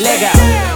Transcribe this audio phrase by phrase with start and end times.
[0.00, 0.75] legal.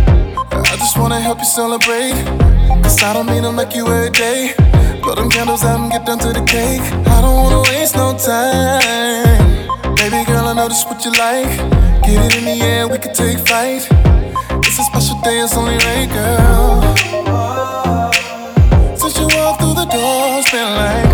[0.37, 2.13] I just wanna help you celebrate.
[2.83, 4.53] Cause I don't mean to like you every day.
[5.01, 6.81] Blow them candles out and get down to the cake.
[7.07, 9.95] I don't wanna waste no time.
[9.95, 11.51] Baby girl, I know this what you like.
[12.03, 13.87] Get it in the air, we can take flight.
[14.65, 16.95] It's a special day, it's only right, girl.
[18.97, 21.10] Since you walked through the door, it's been like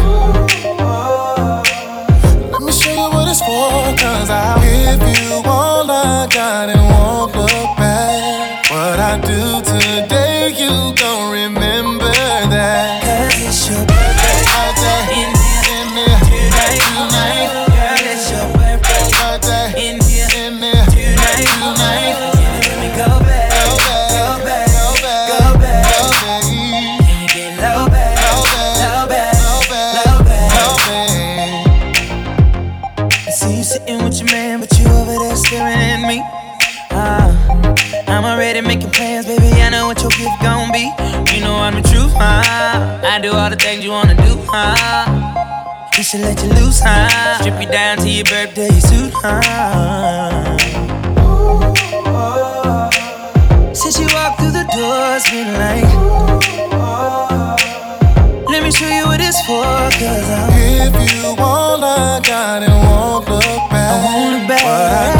[43.48, 45.08] all the things you wanna do, huh?
[45.98, 47.40] We should let you loose, huh?
[47.40, 50.58] Strip you down to your birthday suit, huh?
[53.74, 55.88] Since you walked through the door, it's been like.
[58.50, 59.64] Let me show you what it's for,
[59.96, 60.52] cause I'm.
[60.84, 63.92] If you all I got and won't look back.
[63.94, 65.17] I want it back.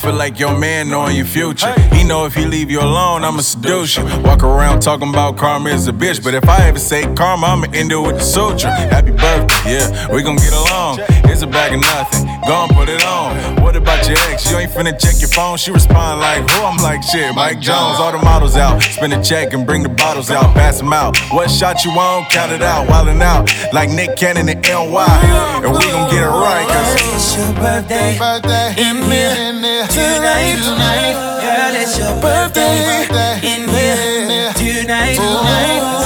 [0.00, 1.72] Feel like your man knowing your future.
[1.92, 4.04] He know if he leave you alone, I'ma seduce you.
[4.22, 7.66] Walk around talking about karma is a bitch, but if I ever say karma, I'ma
[7.74, 8.70] end it with the suture.
[8.70, 10.98] Happy birthday, yeah, we gon' get along.
[11.40, 12.26] It's Here's a bag of nothing.
[12.46, 13.62] Go and put it on.
[13.62, 14.50] What about your ex?
[14.50, 15.56] You ain't finna check your phone.
[15.56, 16.62] She respond like, who?
[16.62, 17.96] I'm like, shit, Mike Jones.
[17.98, 18.82] All the models out.
[18.82, 20.52] Spin a check and bring the bottles out.
[20.52, 21.16] Pass them out.
[21.32, 22.26] What shot you on?
[22.26, 22.88] Count it out.
[22.88, 23.48] Wildin' out.
[23.72, 25.08] Like Nick Cannon and NY.
[25.64, 26.68] And we gon' get it right.
[26.68, 28.18] Cause it's your birthday.
[28.18, 28.76] birthday.
[28.76, 29.88] In here.
[29.88, 31.16] Tonight, tonight.
[31.40, 33.08] Girl, it's your birthday.
[33.48, 34.52] In here.
[34.52, 35.99] Tonight, tonight.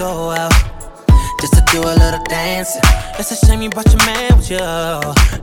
[0.00, 0.52] Go out.
[1.42, 2.80] Just to do a little dancing.
[3.18, 4.64] It's a shame you brought your man with you.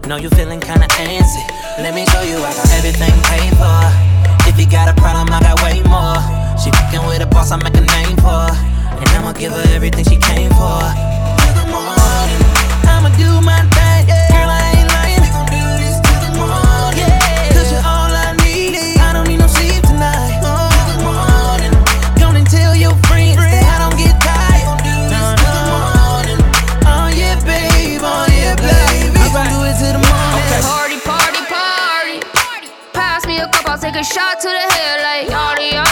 [0.10, 1.44] Know you feeling kinda antsy.
[1.78, 3.80] Let me show you I got everything paid for.
[4.50, 6.18] If you got a problem, I got way more.
[6.58, 8.50] She fucking with a boss, I make a name for.
[9.00, 10.82] And I'ma give her everything she came for.
[11.40, 12.42] Till the morning,
[12.90, 13.62] I'ma do my
[33.92, 35.87] take a shot to the head like yachty, yachty,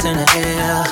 [0.00, 0.84] glass in the air.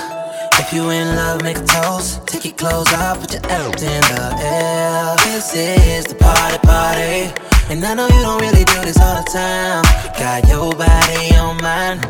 [0.58, 2.26] If you in love, make a toast.
[2.26, 5.16] Take your clothes off, put your elbows in the air.
[5.24, 7.32] This is the party, party.
[7.70, 9.84] And I know you don't really do this all the time.
[10.18, 12.00] Got your body on mine.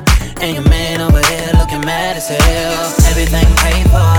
[0.40, 2.94] And your man over here looking mad as hell.
[3.10, 4.14] Everything paid for.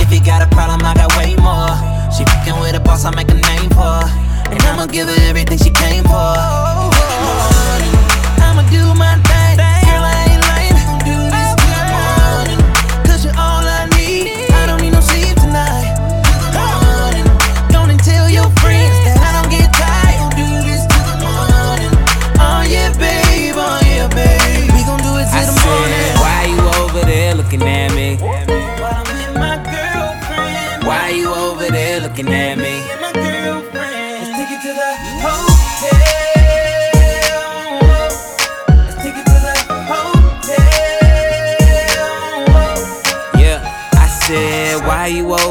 [0.00, 1.74] If you got a problem, I got way more.
[2.14, 4.00] She fucking with a boss, I make a name for.
[4.50, 6.34] And I'ma give her everything she came for.
[8.40, 9.17] I'ma do my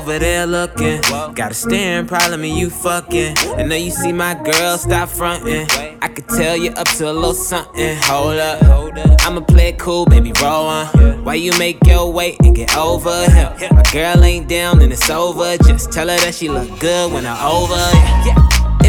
[0.07, 1.01] over there looking?
[1.33, 3.37] Got a staring problem and you fucking.
[3.57, 5.67] I know you see my girl, stop fronting.
[6.01, 7.97] I could tell you up to a little something.
[8.03, 8.63] Hold up,
[9.25, 11.25] I'ma play it cool, baby, roll on.
[11.25, 13.53] Why you make your way and get over here?
[13.71, 15.57] My girl ain't down and it's over.
[15.57, 17.75] Just tell her that she look good when I'm over.
[18.25, 18.66] Yeah.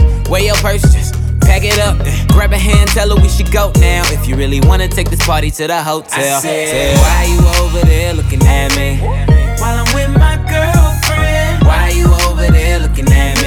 [0.31, 1.97] weigh your purse, just pack it up.
[2.29, 4.01] Grab a hand, tell her we should go now.
[4.05, 7.85] If you really wanna take this party to the hotel, I said, why you over
[7.85, 8.99] there looking at me?
[9.59, 11.63] While I'm with my girlfriend.
[11.67, 13.40] Why you over there looking at me?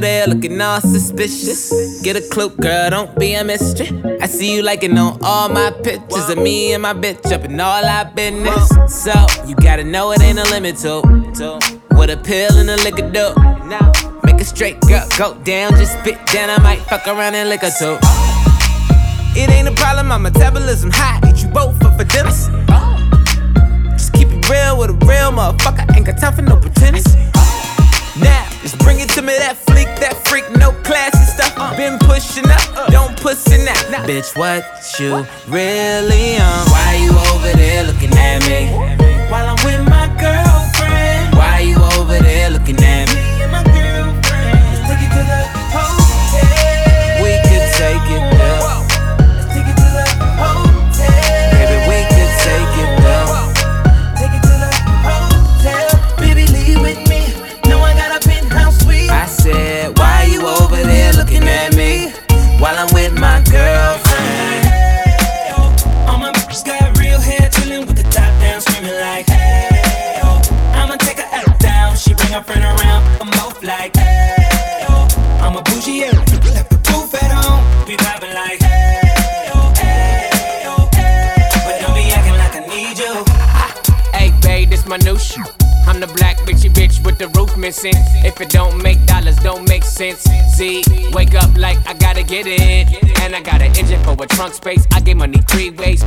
[0.00, 2.00] There looking all suspicious.
[2.02, 3.90] Get a clue, girl, don't be a mystery.
[4.20, 7.58] I see you liking on all my pictures of me and my bitch up in
[7.60, 8.68] all our business.
[8.88, 9.12] So,
[9.44, 11.00] you gotta know it ain't a limit to.
[11.96, 13.34] What a pill and a liquor do.
[14.22, 16.48] Make a straight girl go down, just spit down.
[16.48, 17.98] I might fuck around and lick her too.
[19.36, 21.20] It ain't a problem, my metabolism high.
[21.28, 22.30] Eat you both up for dinner.
[23.90, 25.96] Just keep it real with a real motherfucker.
[25.96, 27.16] Ain't got time for no pretense.
[28.20, 29.56] Now, just bring it to me, that
[30.00, 31.54] that freak, no classy stuff.
[31.76, 34.06] Been pushing up, don't pussy now.
[34.06, 34.64] Bitch, what
[34.98, 36.64] you really on?
[36.70, 38.72] Why you over there looking at me?
[39.30, 41.34] While I'm with my girlfriend.
[41.34, 42.47] Why you over there
[87.68, 88.00] missing.
[88.24, 90.20] If it don't make dollars, don't make sense.
[90.56, 90.82] See,
[91.12, 92.86] wake up like I gotta get it.
[93.20, 94.86] And I got an engine for a trunk space.
[94.94, 96.02] I get money three ways.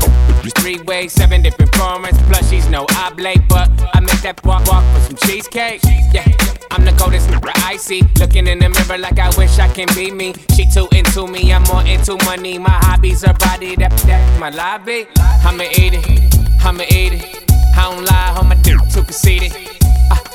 [0.62, 2.18] Three ways, seven different formats.
[2.30, 5.82] Plushies, no oblate, but I make that walk walk for some cheesecake.
[6.16, 6.26] Yeah,
[6.72, 8.02] I'm the coldest nigga I see.
[8.20, 10.34] Looking in the mirror like I wish I can be me.
[10.56, 12.58] She too into me, I'm more into money.
[12.58, 15.06] My hobbies are body, that, that my lobby.
[15.46, 17.52] I'ma eat it, I'ma eat it.
[17.78, 19.54] I don't lie, on my dick too conceited.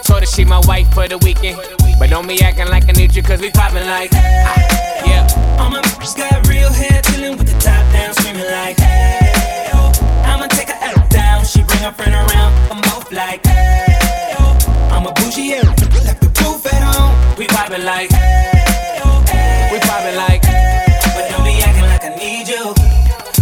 [0.07, 1.59] Told her she my wife for the weekend.
[1.99, 4.11] But don't be acting like I need you, cause we poppin' like.
[4.15, 5.59] ah, yeah.
[5.59, 9.91] All my bitches got real hair, chillin' with the top down, screaming like, hey, oh.
[10.25, 11.45] I'ma take her out down.
[11.45, 14.55] She bring her friend around, I'm both like, hey, oh.
[14.93, 15.63] I'm a bougie, yeah,
[16.07, 17.37] left the roof at home.
[17.37, 18.11] We poppin' like.
[18.13, 19.19] Hey, oh.
[19.73, 20.43] We poppin' like.
[20.43, 22.75] But don't be acting like I need you.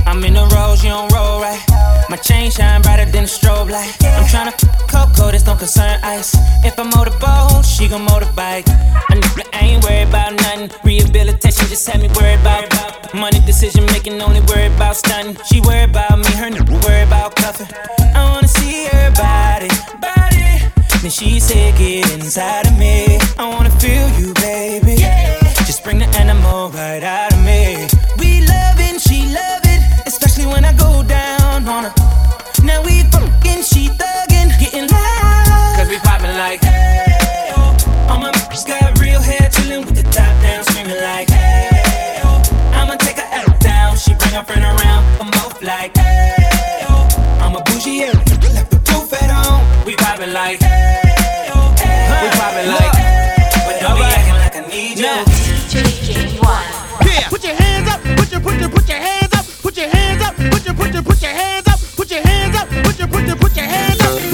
[0.07, 1.74] I'm in the rose, you don't roll right.
[2.11, 3.97] My chain shine brighter than a strobe light.
[4.05, 4.53] I'm tryna
[4.89, 6.37] cocoa, this don't concern ice.
[6.65, 8.69] If I motorboat, she gon' motorbike.
[8.69, 10.71] I, n- I ain't worried about nothing.
[10.85, 15.37] Rehabilitation just had me worried about money decision making, only worried about stunting.
[15.47, 17.69] She worried about me, her nigga worried about cuffing.
[18.15, 19.69] I wanna see her body,
[20.01, 20.61] body.
[21.03, 23.19] Then she said, get inside of me.
[23.39, 24.97] I wanna feel you, baby.
[25.67, 27.34] Just bring the animal right out
[45.65, 47.09] like, hey, oh.
[47.41, 49.65] I'm a bougie, yeah, left the roof at home.
[49.87, 50.61] We poppin' like.
[50.61, 52.93] Hey, oh, hey, We poppin' like.
[53.65, 55.25] But don't be acting like I need you.
[55.73, 56.85] DJ One.
[57.31, 60.23] Put your hands up, put your put your put your hands up, put your hands
[60.23, 63.09] up, put your put your put your hands up, put your hands up, put your
[63.09, 64.34] put your put your hands up,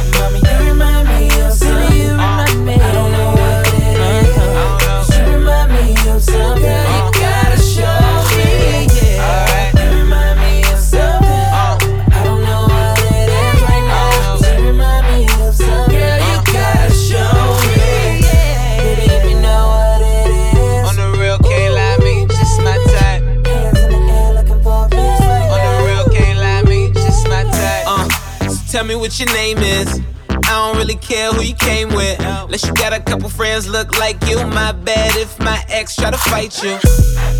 [28.91, 30.01] me what your name is.
[30.29, 32.19] I don't really care who you came with.
[32.19, 34.35] Unless you got a couple friends look like you.
[34.47, 36.75] My bad if my ex try to fight you.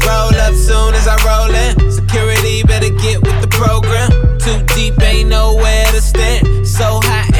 [0.07, 1.91] Roll up soon as I roll in.
[1.91, 4.09] Security better get with the program.
[4.39, 6.67] Too deep, ain't nowhere to stand.
[6.67, 7.30] So high,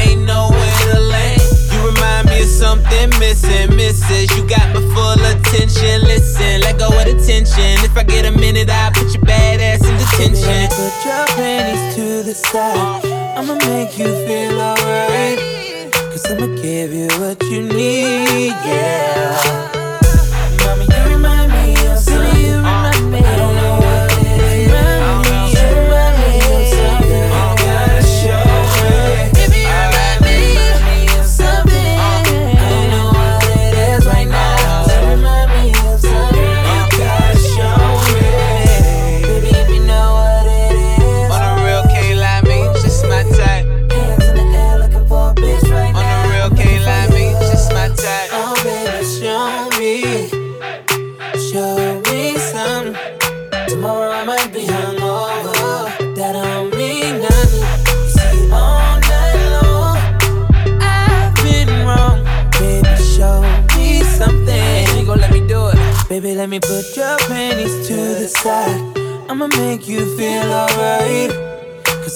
[2.32, 4.30] me something missing, misses.
[4.36, 6.02] You got my full attention.
[6.02, 7.84] Listen, let go of the tension.
[7.84, 10.68] If I get a minute, I'll put your bad ass in detention.
[10.68, 13.04] Put your panties to the side.
[13.36, 15.38] I'ma make you feel alright.
[16.10, 19.71] Cause I'ma give you what you need, yeah.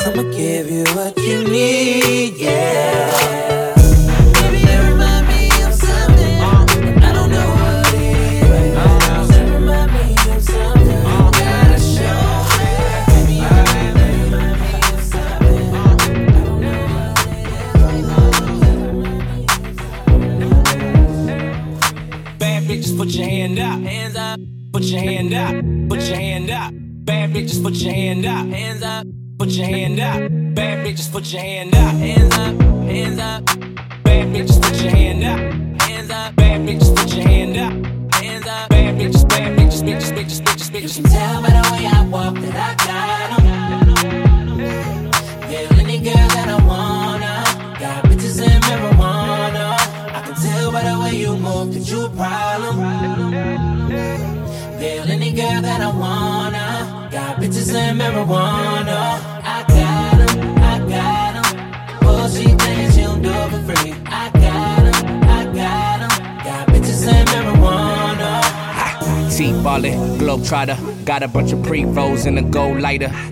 [0.07, 2.38] I'ma give you what you need,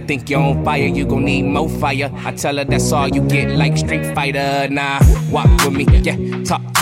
[0.06, 2.10] Think you're on fire, you gon' need more fire.
[2.14, 4.68] I tell her that's all you get, like Street Fighter.
[4.70, 5.00] Nah,
[5.30, 6.16] walk with me, yeah,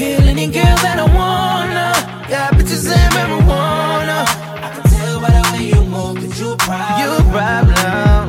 [0.00, 1.92] Peel any girl that I wanna.
[2.30, 4.18] Got bitches and marijuana.
[4.64, 7.00] I can tell by the way you move that you a problem.
[7.00, 8.24] You a problem.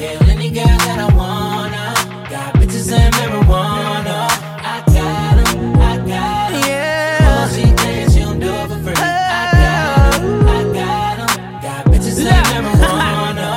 [0.00, 1.86] Yeah, any girl that I wanna.
[2.30, 4.18] Got bitches and marijuana.
[4.62, 6.62] I got 'em, I got 'em.
[6.70, 7.32] Yeah.
[7.32, 8.94] Oh, she thinks don't do it for free.
[8.94, 11.32] I got 'em, I got 'em.
[11.66, 13.48] Got bitches and marijuana.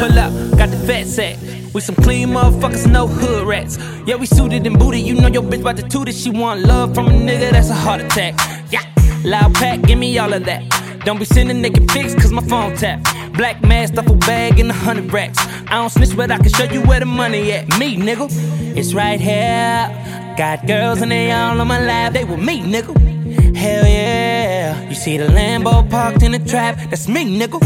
[0.00, 1.36] Pull up, got the fat sack.
[1.76, 3.76] We some clean motherfuckers, no hood rats.
[4.06, 5.02] Yeah, we suited and booted.
[5.02, 6.14] You know your bitch about to toot it.
[6.14, 8.32] She want love from a nigga, that's a heart attack.
[8.72, 8.80] Yeah,
[9.26, 10.62] loud pack, give me all of that.
[11.04, 13.04] Don't be sending naked pics, cause my phone tap.
[13.34, 15.36] Black mask, duffel bag, and a hundred racks.
[15.38, 17.68] I don't snitch, but I can show you where the money at.
[17.78, 18.26] Me, nigga,
[18.74, 20.34] it's right here.
[20.38, 23.54] Got girls and they all on my lap, they with me, nigga.
[23.54, 24.88] Hell yeah.
[24.88, 27.60] You see the Lambo parked in the trap, that's me, nigga.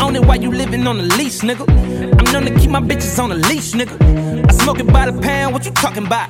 [0.00, 1.64] Own it while you living on the lease, nigga.
[2.18, 3.96] I'm known to keep my bitches on the leash, nigga.
[4.48, 6.28] I smoke it by the pound, what you talking about?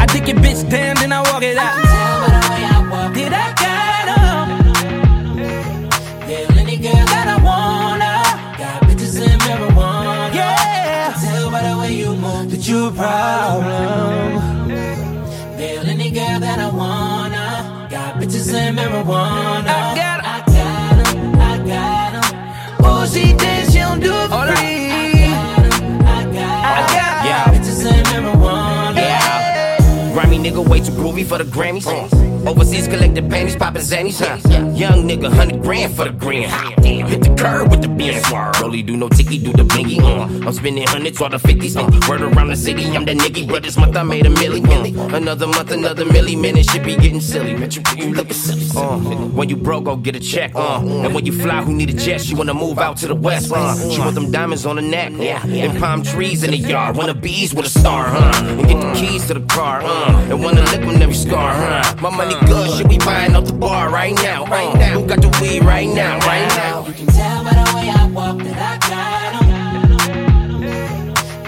[0.00, 1.74] I take your bitch down, then I walk it out.
[1.84, 4.48] Tell by the way I walk Did I got 'em?
[6.28, 8.12] Yeah, any girl that I wanna.
[8.58, 10.34] Got bitches in marijuana.
[10.34, 11.14] Yeah.
[11.24, 14.70] Tell by the way you move that you a problem.
[15.56, 17.88] Feel any girl that I wanna.
[17.90, 19.64] Got bitches in marijuana.
[19.68, 19.84] I got 'em.
[19.84, 19.96] I got 'em.
[19.96, 20.15] I got
[23.06, 25.26] Oh, she thinks she don't do it for free.
[25.26, 25.30] I
[25.62, 26.00] got 'em.
[26.02, 27.26] I got 'em.
[27.26, 27.44] Yeah.
[27.52, 27.84] Bitches.
[28.96, 30.12] Yeah.
[30.12, 31.84] Grimy nigga way too groovy for the Grammys.
[31.84, 32.25] Mm.
[32.46, 34.20] Overseas collected panties, poppin' zannies.
[34.24, 34.36] Huh?
[34.70, 36.48] Young nigga, hundred grand for the green.
[36.48, 38.22] Hot damn, hit the curb with the beans.
[38.60, 39.98] Rolly do no ticky, do the blingy.
[40.00, 40.46] Uh.
[40.46, 41.76] I'm spending hundreds or the fifties.
[41.76, 41.90] Uh.
[42.08, 43.48] Word around the city, I'm the nigga.
[43.48, 44.62] But this month I made a milli.
[44.64, 45.16] Uh.
[45.16, 46.40] Another month, another milli.
[46.40, 47.54] Man, it should be getting silly.
[47.54, 48.66] Man, you, you looking silly.
[48.76, 48.98] Uh.
[49.34, 50.54] When you broke, go get a check.
[50.54, 50.80] Uh.
[50.80, 52.20] And when you fly, who need a jet?
[52.20, 53.50] She wanna move out to the west.
[53.52, 53.74] Uh.
[53.90, 55.12] She want them diamonds on the neck.
[55.16, 55.44] Yeah.
[55.44, 56.96] And palm trees in the yard.
[56.96, 58.44] Wanna bees with a star, huh?
[58.44, 60.30] And get the keys to the car, uh.
[60.30, 61.96] And wanna lick on every scar, huh?
[62.00, 65.00] My money good, shit, we buying up the bar right now, right now.
[65.00, 66.86] Who got the weed right now, right now?
[66.86, 69.48] You can tell by the way I walk that I got 'em.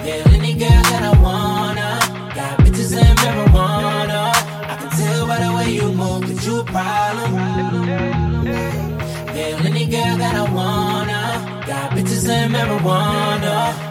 [0.07, 1.99] Yeah, any girl that I wanna.
[2.35, 4.33] Got bitches in marijuana.
[4.73, 7.35] I can tell by the way you move that you a problem.
[9.37, 11.21] Yeah, any girl that I wanna.
[11.67, 13.88] Got bitches in marijuana.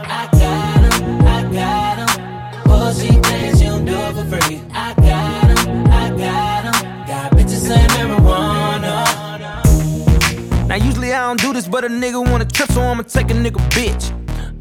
[11.28, 14.06] Don't do this, but a nigga wanna trip, so I'ma take a nigga bitch.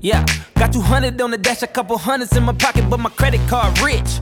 [0.01, 0.25] Yeah,
[0.57, 3.79] got 200 on the dash, a couple hundreds in my pocket, but my credit card
[3.81, 4.21] rich.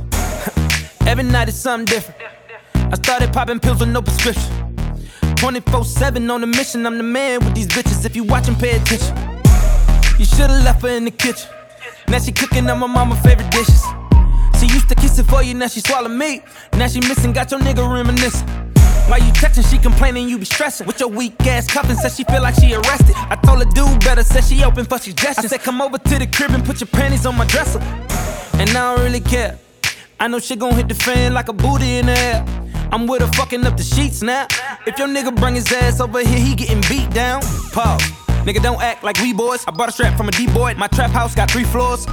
[1.07, 2.21] Every night is something different.
[2.75, 4.53] I started popping pills with no prescription.
[5.37, 8.05] 24-7 on the mission, I'm the man with these bitches.
[8.05, 9.17] If you watchin', pay attention.
[10.19, 11.49] You should've left her in the kitchen.
[12.09, 13.83] Now she cooking up my mama's favorite dishes.
[14.61, 16.43] She used to kiss it for you, now she swallow me.
[16.75, 18.64] Now she missing, got your nigga reminiscing.
[19.09, 20.87] While you texting, she complaining you be stressing.
[20.87, 23.15] With your weak ass cuffing, said she feel like she arrested.
[23.17, 25.53] I told her do better, said she open for suggestions.
[25.53, 27.81] I said come over to the crib and put your panties on my dresser.
[28.55, 29.59] And I don't really care.
[30.19, 32.45] I know she gon' hit the fan like a booty in the air.
[32.93, 34.47] I'm with her fucking up the sheets now.
[34.87, 37.43] If your nigga bring his ass over here, he getting beat down.
[37.73, 38.03] Pause.
[38.47, 39.65] Nigga, don't act like we boys.
[39.67, 40.75] I bought a strap from a D-boy.
[40.77, 42.07] My trap house got three floors.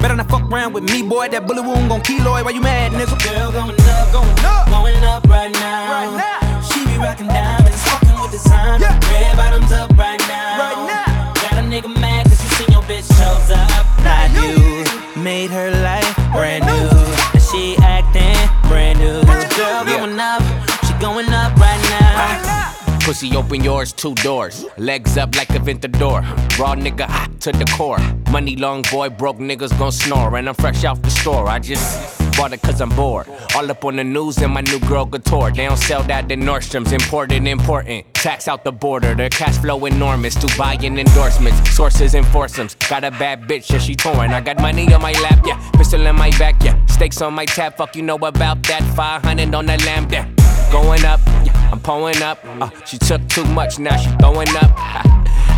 [0.00, 1.28] Better not fuck around with me, boy.
[1.28, 2.44] That bullet wound gon' keloid.
[2.44, 3.20] Why you mad, nigga?
[3.20, 5.92] Girl, going up, going up, going up right now.
[5.92, 6.60] Right now.
[6.62, 8.80] She be rockin' diamonds, fucking with design.
[8.80, 8.96] Yeah.
[9.12, 10.56] Red bottoms up right now.
[10.56, 11.34] Right now.
[11.36, 13.68] Got a nigga mad cause you seen your bitch shows up.
[14.00, 15.20] Not you.
[15.20, 16.88] Made her life brand new.
[17.36, 18.40] And she acting
[18.72, 19.20] brand new.
[19.52, 20.40] Girl, going up.
[20.88, 21.59] She going up.
[23.10, 24.64] Pussy open yours, two doors.
[24.78, 26.22] Legs up like Aventador.
[26.60, 27.98] Raw nigga hot to the core.
[28.30, 30.36] Money long boy, broke niggas gon' snore.
[30.36, 31.48] And I'm fresh off the store.
[31.48, 31.84] I just
[32.36, 33.26] bought it cause I'm bored.
[33.56, 35.50] All up on the news and my new girl couture.
[35.50, 36.92] They don't sell that in Nordstrom's.
[36.92, 38.06] Imported, important.
[38.14, 39.16] Tax out the border.
[39.16, 40.36] Their cash flow enormous.
[40.36, 41.68] Dubai and endorsements.
[41.70, 42.76] Sources and foursomes.
[42.88, 44.30] Got a bad bitch, yeah, she torn.
[44.30, 45.58] I got money on my lap, yeah.
[45.72, 46.76] Pistol in my back, yeah.
[46.86, 48.84] Stakes on my tab, fuck you know about that.
[48.94, 50.30] 500 on the lamb, yeah.
[50.70, 51.59] Going up, yeah.
[51.72, 52.38] I'm pulling up.
[52.44, 54.70] Uh, she took too much, now she throwing up.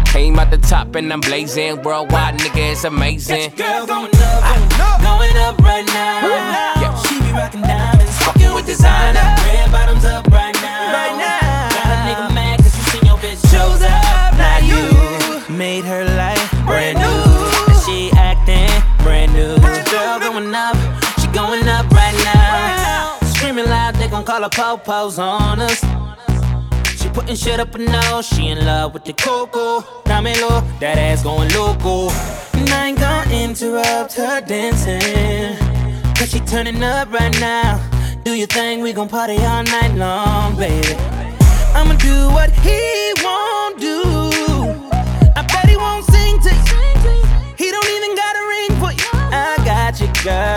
[0.07, 1.81] Came out the top and I'm blazing.
[1.83, 3.51] Worldwide, nigga, it's amazing.
[3.57, 6.29] Girl going up, going up, going up right now.
[6.29, 7.03] Yeah.
[7.05, 9.20] She be rockin' diamonds, fucking with designer.
[9.48, 10.92] Red bottoms up right now.
[10.92, 11.68] Right now.
[11.72, 14.37] Got a nigga mad cause you seen your bitch shows up.
[14.37, 15.57] Not you.
[15.57, 17.72] Made her life brand new.
[17.72, 18.68] And she acting
[19.03, 19.57] brand new.
[19.90, 20.77] Girl going up,
[21.20, 23.18] she going up right now.
[23.33, 25.83] Screaming loud, they gon' call her po-pos on us.
[27.12, 29.83] Putting shit up and nose, she in love with the cocoa.
[30.05, 32.09] Dámelo, that ass going loco.
[32.55, 35.57] And I ain't gonna interrupt her dancing.
[36.16, 37.81] Cause she turning up right now.
[38.25, 40.94] Do your thing, we gon' party all night long, baby.
[41.75, 44.03] I'ma do what he won't do.
[45.37, 46.83] I bet he won't sing to you.
[47.59, 49.11] He don't even got a ring for you.
[49.12, 50.52] I got you, girl.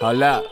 [0.00, 0.46] Hold up.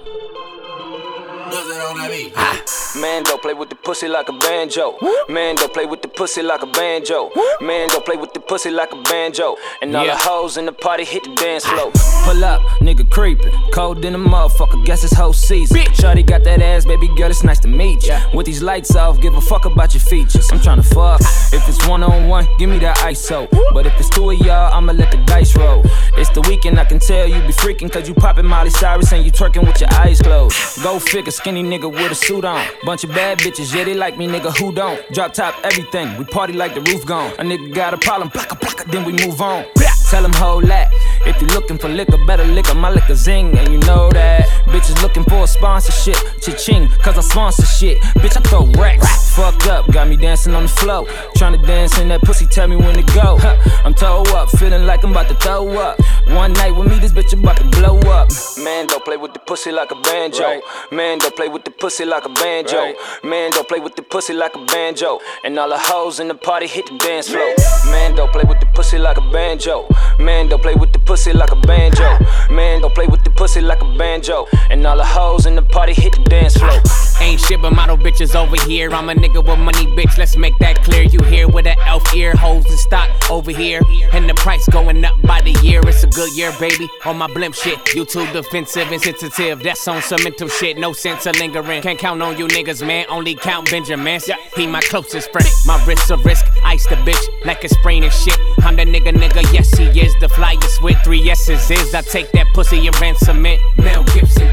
[2.37, 2.78] Ah.
[2.97, 4.97] Man, don't play with the pussy like a banjo.
[5.29, 7.31] Man, don't play with the pussy like a banjo.
[7.61, 9.57] Man, don't play with the pussy like a banjo.
[9.83, 10.13] And all Yeah.
[10.15, 11.93] the hoes in the party hit the dance floor.
[12.25, 13.53] Pull up, nigga creepin'.
[13.73, 15.81] Cold in the motherfucker, guess it's whole season.
[15.95, 18.17] Shorty got that ass, baby girl, it's nice to meet you.
[18.35, 20.51] With these lights off, give a fuck about your features.
[20.51, 21.21] I'm tryna fuck.
[21.51, 23.49] If it's one on one, give me that ISO.
[23.73, 25.83] But if it's two of y'all, I'ma let the dice roll.
[26.19, 29.25] It's the weekend, I can tell you be freaking, cause you poppin' Molly Cyrus and
[29.25, 30.83] you twerking with your eyes closed.
[30.83, 32.67] Go figure, skinny nigga with a suit on.
[32.85, 35.01] Bunch of bad bitches, yeah, they like me, nigga, who don't?
[35.13, 37.33] Drop top everything, we party like the roof gone.
[37.33, 39.65] A nigga got a problem, blocka, blocka, then we move on.
[40.11, 40.91] Tell him hold that.
[41.27, 44.49] If you looking for liquor, better liquor, my liquor zing, and you know that.
[44.69, 47.99] Bitches looking for a sponsorship, cha-ching, cause I sponsor shit.
[48.23, 49.35] Bitch, I throw racks.
[49.35, 51.05] Fucked up, got me dancing on the floor.
[51.37, 53.37] Tryna dance in that pussy, tell me when to go.
[53.39, 56.01] Huh, I'm toe up, feeling like I'm about to throw up.
[56.29, 58.31] One night with me, this bitch about to blow up.
[58.59, 60.61] Man, don't play with the pussy like a banjo.
[60.91, 62.95] Man, don't play with the pussy like a banjo.
[63.23, 65.21] Man, don't play with the pussy like a banjo.
[65.45, 67.55] And all the hoes in the party hit the dance floor.
[67.93, 69.87] Man, don't play with the pussy like a banjo.
[70.19, 72.19] Man, don't play with the pussy like a banjo.
[72.51, 74.47] Man, don't play with the pussy like a banjo.
[74.71, 76.81] And all the hoes in the party hit the dance floor.
[77.21, 78.91] Ain't shit but model bitches over here.
[78.93, 80.17] I'm a nigga with money, bitch.
[80.19, 81.03] Let's make that clear.
[81.03, 83.81] You here with an elf ear, hoes in stock over here.
[84.13, 85.81] And the price going up by the year.
[85.85, 86.89] It's a good year, baby.
[87.05, 87.79] On my blimp shit.
[87.95, 89.63] You too defensive and sensitive.
[89.63, 90.79] That's on some mental shit.
[90.79, 91.83] No sense of lingering.
[91.83, 93.07] Can't count on you niggas, man.
[93.09, 94.31] Only count Benjamins.
[94.55, 95.49] He my closest friend.
[95.67, 96.47] My wrist's a risk.
[96.65, 98.39] Ice the bitch like it's spraying shit.
[98.61, 99.43] I'm the nigga, nigga.
[99.53, 100.15] Yes, he is.
[100.21, 101.95] The flyest with three yeses is.
[101.95, 103.61] I take that pussy and ransom it.
[103.77, 104.49] Mel Gibson.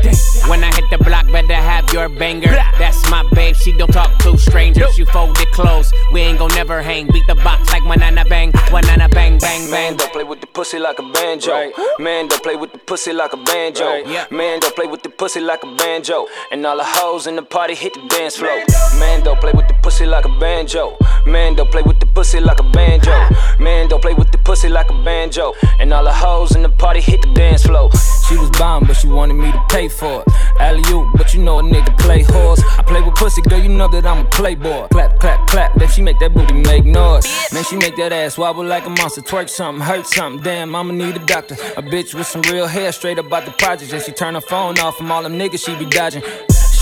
[0.49, 2.54] When I hit the block, better have your banger.
[2.77, 3.55] That's my babe.
[3.55, 4.97] She don't talk to strangers.
[4.97, 5.91] You fold it close.
[6.11, 7.07] We ain't gon' never hang.
[7.07, 8.51] Beat the box like banana bang.
[8.71, 9.71] Banana bang, bang, bang.
[9.71, 9.97] Man, bang.
[9.97, 11.71] don't play with the pussy like a banjo.
[11.99, 13.95] Man, don't play with the pussy like a banjo.
[14.05, 14.25] Yeah.
[14.31, 16.27] Man, don't play with the pussy like a banjo.
[16.51, 18.63] And all the hoes in the party hit the dance floor.
[18.99, 20.97] Man, don't play with the pussy like a banjo.
[21.25, 23.29] Man, don't play with the pussy like a banjo.
[23.59, 25.53] Man, don't play with the pussy like a banjo.
[25.79, 27.89] And all the hoes in the party hit the dance floor.
[28.27, 30.27] She was bomb, but she wanted me to pay for it.
[30.59, 32.61] Alley oop, but you know a nigga play horse.
[32.77, 34.87] I play with pussy, girl, you know that I'm a playboy.
[34.89, 37.25] Clap, clap, clap, then she make that booty make noise.
[37.53, 39.21] Man, she make that ass wobble like a monster.
[39.21, 40.43] Twerk something, hurt something.
[40.43, 41.55] Damn, I'ma need a doctor.
[41.77, 43.91] A bitch with some real hair, straight up out the projects.
[43.93, 46.23] And she turn her phone off from all them niggas she be dodging.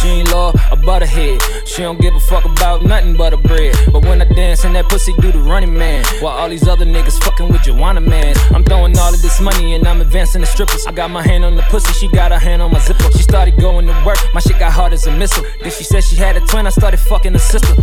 [0.03, 1.41] She ain't law, a butterhead.
[1.65, 3.73] She don't give a fuck about nothing but a bread.
[3.89, 6.85] But when I dance and that pussy do the running man, while all these other
[6.85, 8.35] niggas fucking with Joanna man.
[8.53, 10.85] I'm throwing all of this money and I'm advancing the strippers.
[10.85, 13.09] I got my hand on the pussy, she got her hand on my zipper.
[13.13, 15.45] She started going to work, my shit got hard as a missile.
[15.61, 17.73] Then she said she had a twin, I started fucking her sister.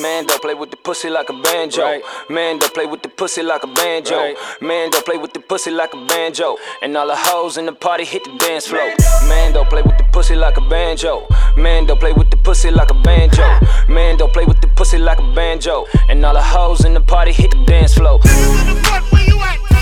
[0.00, 2.00] Man, don't play with the pussy like a banjo.
[2.30, 4.34] Man, don't play with the pussy like a banjo.
[4.62, 6.56] Man, don't play with the pussy like a banjo.
[6.80, 8.94] And all the hoes in the party hit the dance floor.
[9.28, 11.26] Man, don't play with the pussy like a banjo.
[11.56, 13.42] Man, don't play with the pussy like a banjo.
[13.88, 15.86] Man, don't play with the pussy like a banjo.
[16.08, 18.20] And all the hoes in the party hit the dance floor.
[18.20, 19.81] Okay,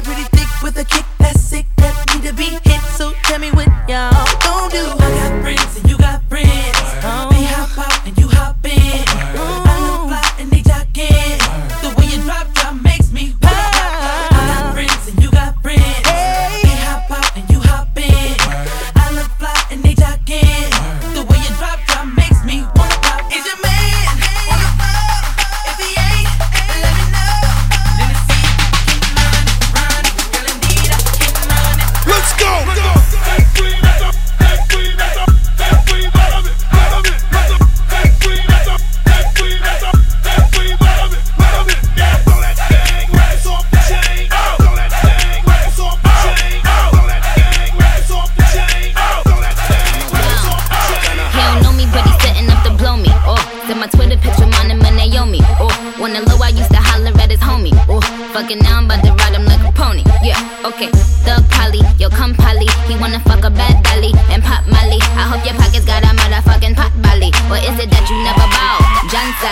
[0.00, 2.80] pretty thick with a kick that's sick that need to be hit.
[2.96, 4.13] So tell me what y'all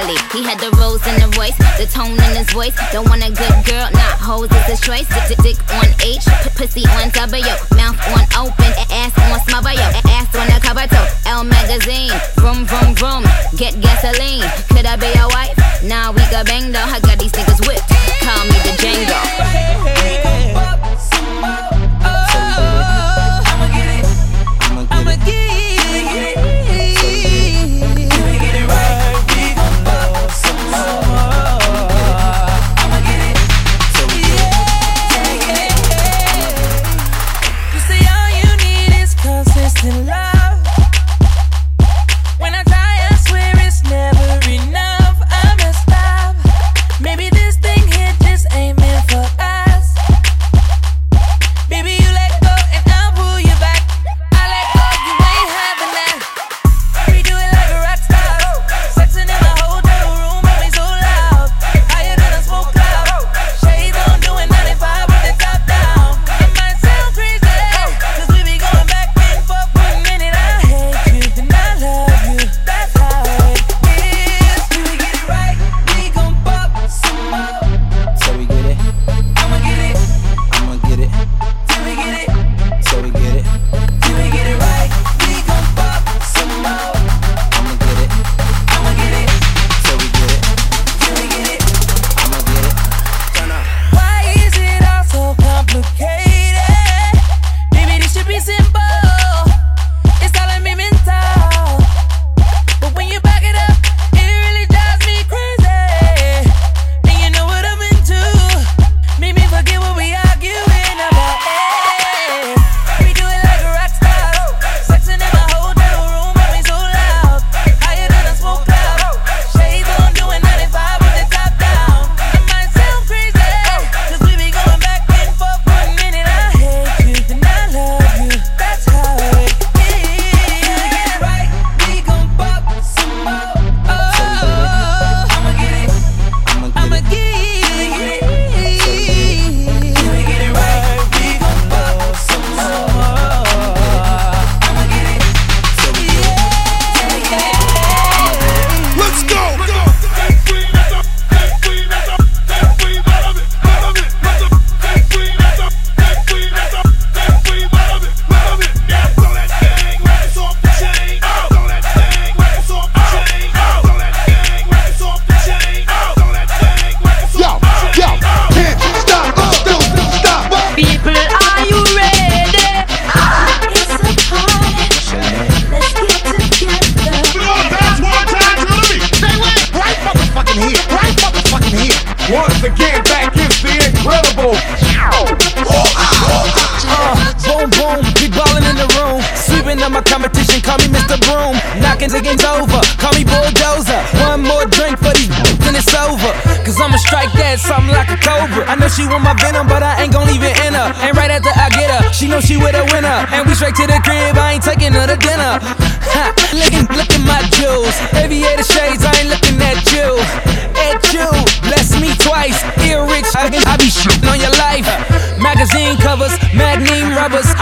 [0.02, 2.74] He had the rose in the voice, the tone in his voice.
[2.90, 5.06] Don't want a good girl, not hoes is his choice.
[5.06, 6.26] Dick, dick, dick on H,
[6.58, 11.06] pussy on W, mouth on open, ass on smother, yo, ass on the cover toe.
[11.30, 13.22] Elle magazine, vroom vroom vroom,
[13.54, 14.42] get gasoline.
[14.74, 15.54] Could I be a wife?
[15.86, 16.82] Nah, we got bang though.
[16.82, 17.86] I got these niggas whipped.
[18.26, 19.18] Call me the Django.
[19.38, 21.71] Hey, hey, hey.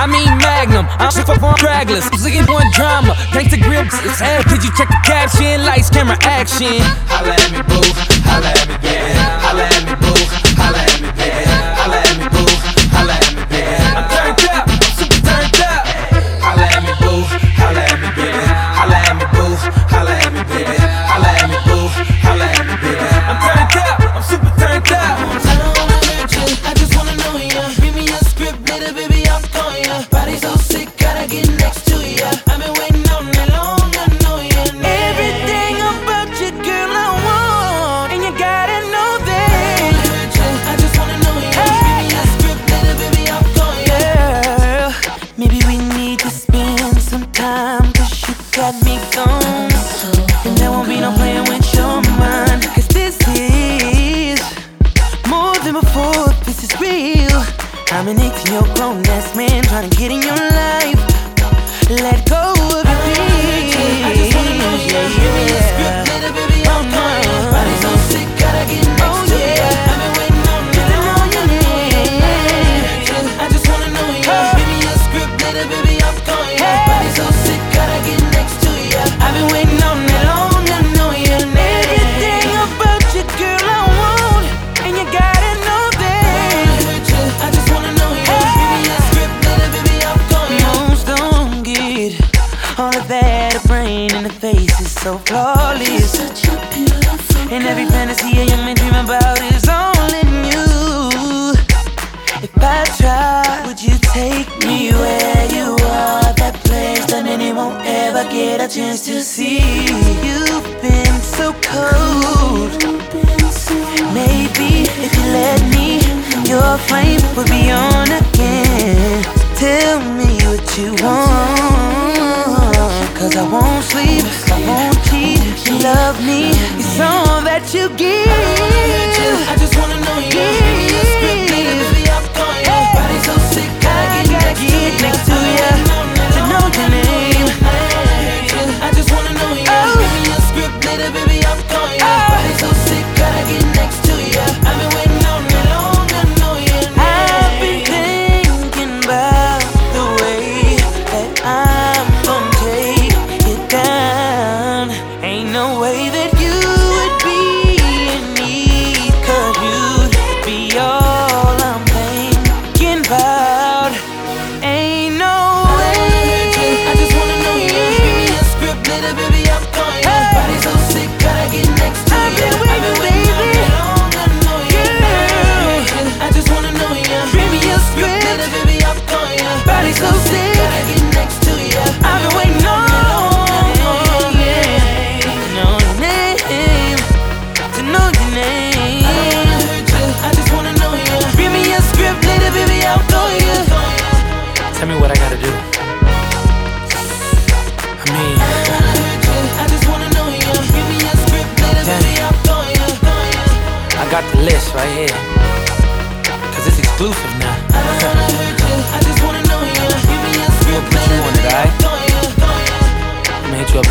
[0.01, 0.87] I mean Magnum.
[0.97, 2.09] I'm shit for Cragless.
[2.25, 3.15] Looking for drama.
[3.37, 4.43] Thanks to Grips, it's hell.
[4.45, 5.63] Did you check the caption?
[5.63, 6.81] Lights, camera, action.
[7.05, 7.85] Holla at me, boo.
[8.25, 9.41] Holla at me, yeah.
[9.45, 10.40] Holla at me, boo.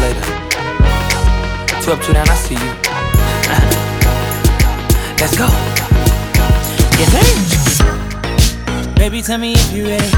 [0.09, 0.25] Later.
[1.81, 2.59] Two up, two down, I see you.
[5.21, 5.47] Let's go.
[6.99, 7.11] Yes,
[7.77, 8.93] sir.
[8.95, 10.09] Baby, tell me if you ready.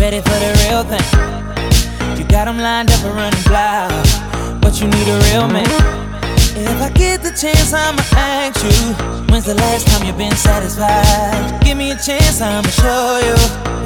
[0.00, 1.06] Ready for the real thing.
[2.18, 4.06] You got 'em lined up and running wild.
[4.60, 5.70] But you need a real man.
[6.56, 8.94] If I get the chance, I'ma ask you.
[9.30, 11.60] When's the last time you've been satisfied?
[11.64, 13.36] Give me a chance, I'ma show you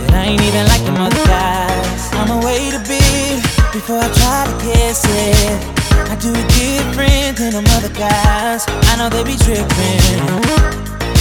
[0.01, 2.03] that I ain't even like them other guys.
[2.13, 5.81] I'ma wait a bit before I try to kiss it.
[6.11, 8.65] I do it different than them other guys.
[8.67, 10.21] I know they be tripping.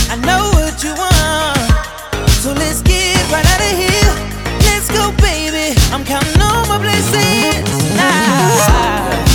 [0.10, 1.60] I know what you want,
[2.42, 4.14] so let's get right out of here.
[4.66, 5.78] Let's go, baby.
[5.94, 7.96] I'm counting on my blessings.
[7.96, 9.29] Now,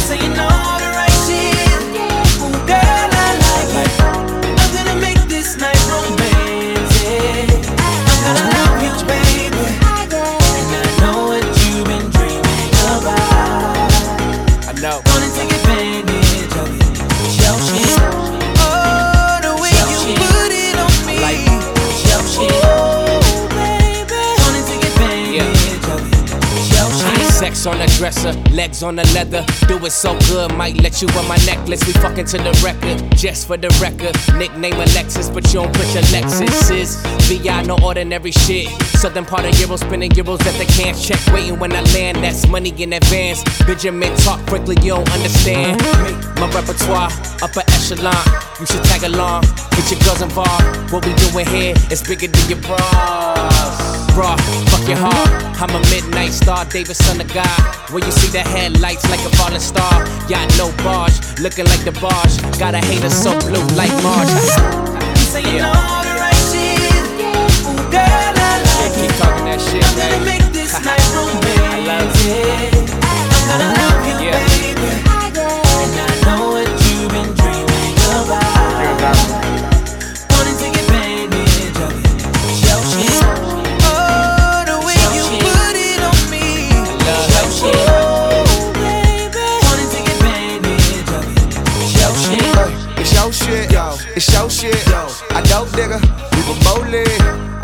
[27.67, 29.43] On the dresser, legs on the leather.
[29.67, 31.81] Do it so good, might let you on my necklace.
[31.87, 34.13] We fucking to the record, just for the record.
[34.37, 36.71] Nickname Alexis, but you don't put your Lexus.
[36.71, 38.69] Is VI, no ordinary shit.
[39.01, 41.19] Southern part of Euro, spinning euros at the cash check.
[41.33, 43.43] Waiting when I land, that's money in advance.
[43.65, 45.81] Benjamin talk quickly, you don't understand.
[46.37, 47.09] My repertoire,
[47.41, 48.15] upper echelon.
[48.61, 50.93] You should tag along, get your girls involved.
[50.93, 53.94] What we doing here is bigger than your bras.
[54.15, 54.37] Raw,
[54.71, 55.31] fuck your heart.
[55.61, 57.61] I'm a midnight star, David, son of God.
[57.91, 60.07] Where you see the headlights like a falling star.
[60.29, 62.35] Yacht, no barge, looking like the barge.
[62.59, 64.31] Got a hater so blue like Marge.
[65.35, 66.79] Saying all the right shit.
[67.67, 69.19] Ooh, girl, I like Keep it.
[69.19, 72.79] talking that shit, I'm gonna make this night romantic.
[72.95, 74.39] I'm gonna love you, Yeah.
[74.47, 74.91] baby.
[75.83, 78.74] And I know what you've been dreaming about.
[94.17, 94.79] It's your shit.
[95.35, 97.07] I dope digger, we were bowling.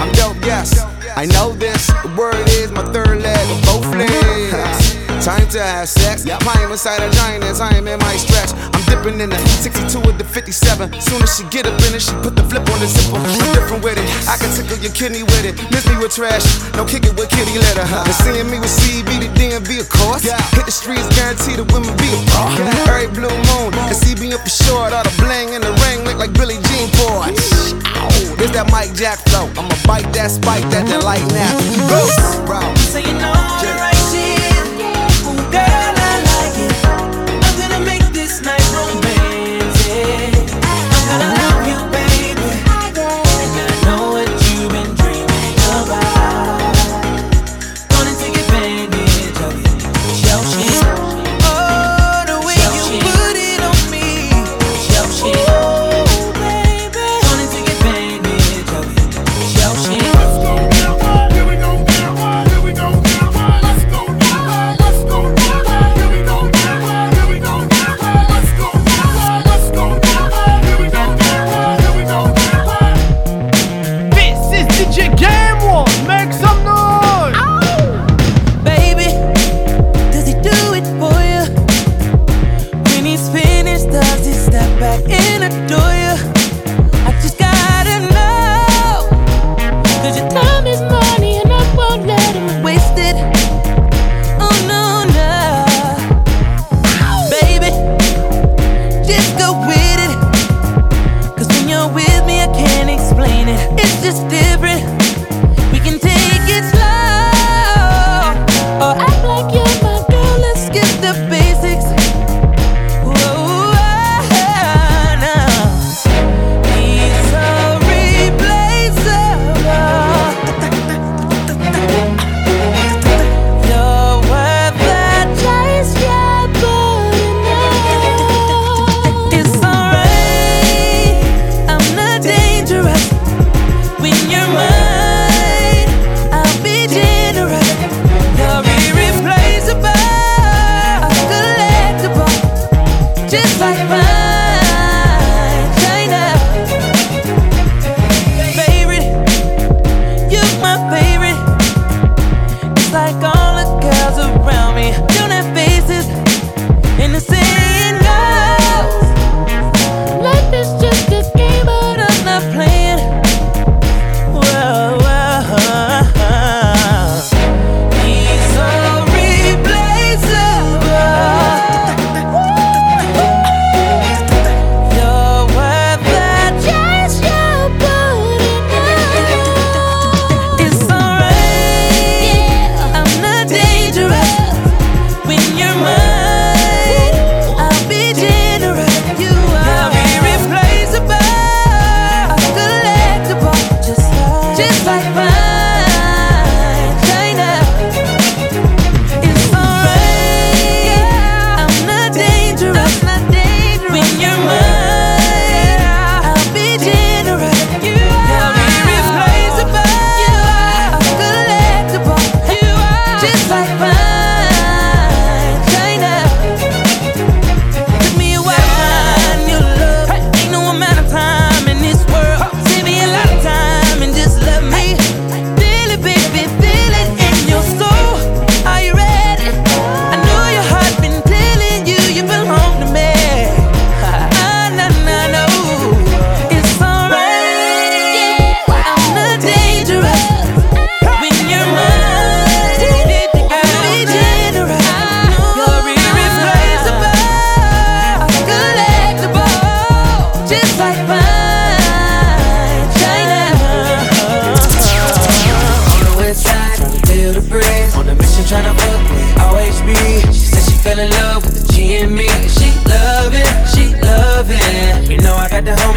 [0.03, 0.83] I'm dope, yes.
[1.17, 1.87] I know this.
[1.87, 5.25] The word is my third leg of both legs.
[5.25, 6.25] Time to have sex.
[6.25, 8.51] Climb inside a giant and time in my stretch.
[8.75, 10.91] I'm dipping in the 62 with the 57.
[11.01, 13.23] Soon as she get up in it, she put the flip on the zipper.
[13.23, 14.07] I'm different with it.
[14.27, 15.55] I can tickle your kidney with it.
[15.71, 16.43] Miss me with trash.
[16.75, 17.87] No kick it with kitty litter.
[17.87, 20.27] And seeing me with CB, the DMV, of course.
[20.27, 22.51] Hit the streets, guarantee the women be a pro.
[22.91, 24.91] Every blue moon, and CB up for short.
[24.93, 27.31] All the bling in the ring look like Billie Jean boy.
[27.31, 29.47] Ow, this that Mike Jack flow.
[29.55, 31.55] I'ma bite that spike, that that light nap.
[31.87, 32.61] Boost, bro.
[32.91, 33.90] Saying all the right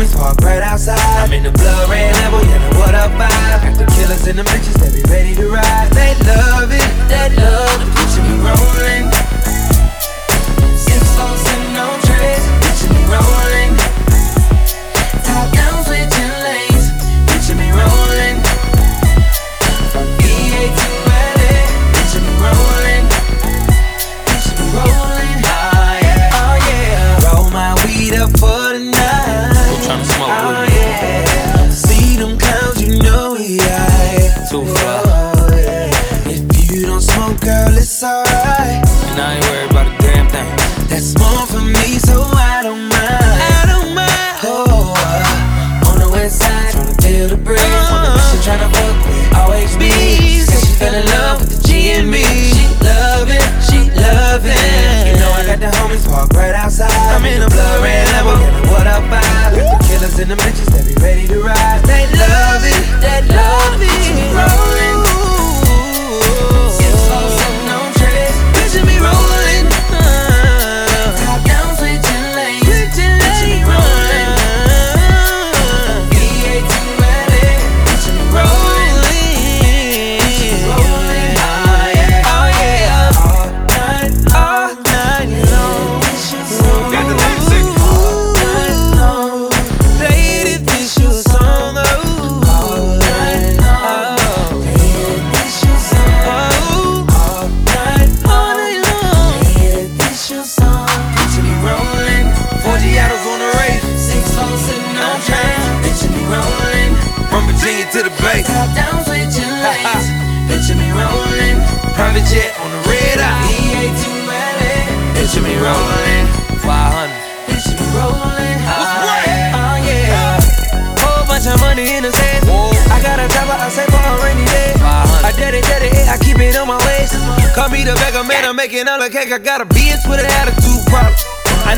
[0.03, 0.99] I got the homies parked right outside.
[0.99, 3.63] I'm in the blood red level, know what up vibe.
[3.63, 5.91] Got the killers and the bitches that be ready to ride.
[5.91, 9.32] They love it, they love the picture me rolling.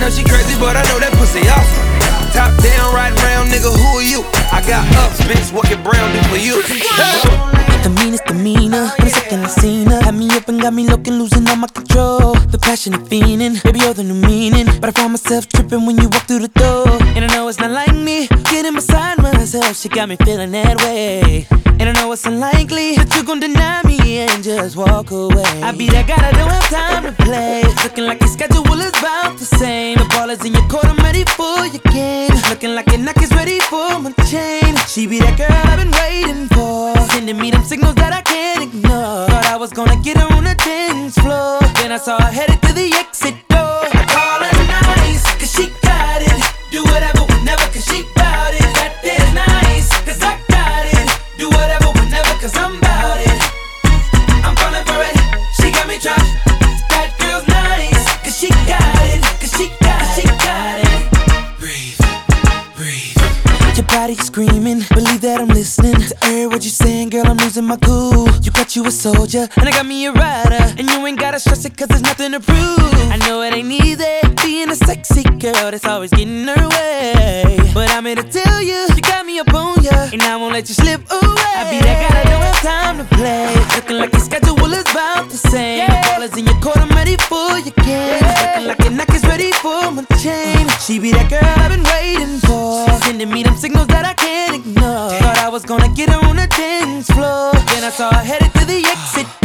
[0.06, 1.86] Know she crazy, but I know that pussy awesome.
[2.30, 4.22] Top down, riding round, nigga, who are you?
[4.54, 6.62] I got ups, bitch, what can Brown do for you?
[7.86, 10.88] The meanest demeanor, when a second I seen her Had me up and got me
[10.88, 14.90] looking, losing all my control The passion passionate fiending, baby you're the new meaning But
[14.90, 17.70] I found myself tripping when you walk through the door And I know it's not
[17.70, 19.76] like me, getting beside myself.
[19.76, 21.46] She got me feeling that way.
[21.78, 25.44] And I know it's unlikely that you gon' deny me and just walk away.
[25.62, 27.64] I be that guy that don't have time to play.
[27.84, 29.98] Looking like your schedule is about the same.
[29.98, 32.32] The ball is in your court, I'm ready for your game.
[32.48, 34.72] Looking like your neck is ready for my chain.
[34.88, 36.96] She be that girl I've been waiting for.
[37.12, 39.28] Sending me them signals that I can't ignore.
[39.28, 41.60] Thought I was gonna get her on the dance floor.
[41.84, 43.84] Then I saw her headed to the exit door.
[43.92, 46.40] I call her nice, cause she got it.
[46.72, 47.25] Do whatever,
[64.36, 67.26] screaming, believe that I'm listening to word you saying, girl.
[67.26, 68.28] I'm losing my cool.
[68.44, 71.40] You got you a soldier, and I got me a rider, and you ain't gotta
[71.40, 72.94] stress it, cause there's nothing to prove.
[73.14, 77.58] I know it ain't easy being a sexy girl that's always getting her way.
[77.74, 80.54] But I'm here to tell you, you got me up on ya, and I won't
[80.54, 81.56] let you slip away.
[81.56, 83.56] I be that guy that don't have time to play.
[83.76, 85.88] Looking like your schedule is about the same.
[85.88, 88.22] The ball is in your court, I'm ready for your game.
[88.24, 90.68] Looking like your neck is ready for my chain.
[90.84, 92.90] She be that girl I've been waiting for.
[93.06, 95.10] Sending me them signals that I can't ignore.
[95.22, 97.52] Thought I was gonna get her on the dance floor.
[97.72, 99.45] Then I saw her headed to the exit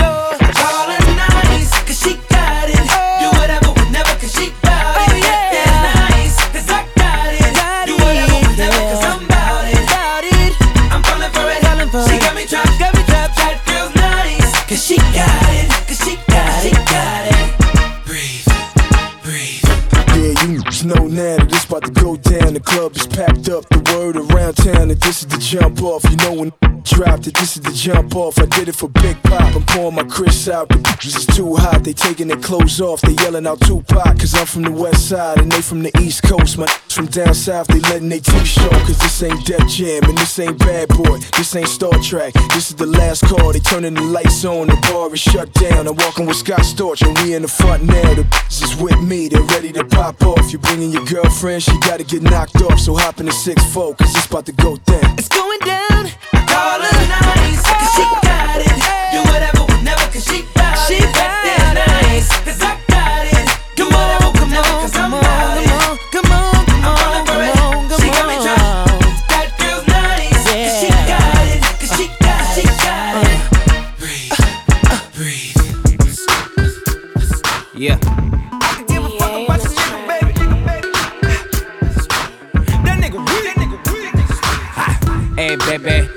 [22.50, 22.54] down.
[22.54, 26.04] The club is packed up, the word around town that this is the jump off.
[26.04, 28.38] You know when dropped it, this is the jump off.
[28.38, 29.54] I did it for Big Pop.
[29.54, 30.68] I'm pouring my Cris out.
[30.68, 31.84] The bitches is too hot.
[31.84, 33.00] They taking their clothes off.
[33.02, 34.18] They yelling out Tupac.
[34.18, 36.58] Cause I'm from the west side and they from the east coast.
[36.58, 38.68] My from down south, they letting they teeth show.
[38.68, 41.18] Cause this ain't Def Jam and this ain't Bad Boy.
[41.36, 42.32] This ain't Star Trek.
[42.54, 43.52] This is the last call.
[43.52, 44.66] They turning the lights on.
[44.66, 45.86] The bar is shut down.
[45.86, 48.14] I'm walking with Scott Storch and we in the front now.
[48.14, 49.28] The bitches is with me.
[49.28, 50.52] They're ready to pop off.
[50.52, 52.80] You bringing your girlfriend, she gotta get knocked off.
[52.80, 55.18] So hop in the 6-4, cause it's about to go down.
[55.18, 56.10] It's going down.
[56.48, 58.66] Call her nice, cause she got it.
[59.12, 59.59] Do whatever,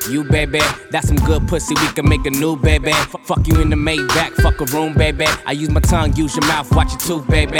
[0.09, 0.59] you baby,
[0.91, 1.75] that's some good pussy.
[1.75, 2.91] We can make a new baby.
[2.91, 5.25] F- fuck you in the Maybach, fuck a room, baby.
[5.45, 7.59] I use my tongue, use your mouth, watch your tooth, baby.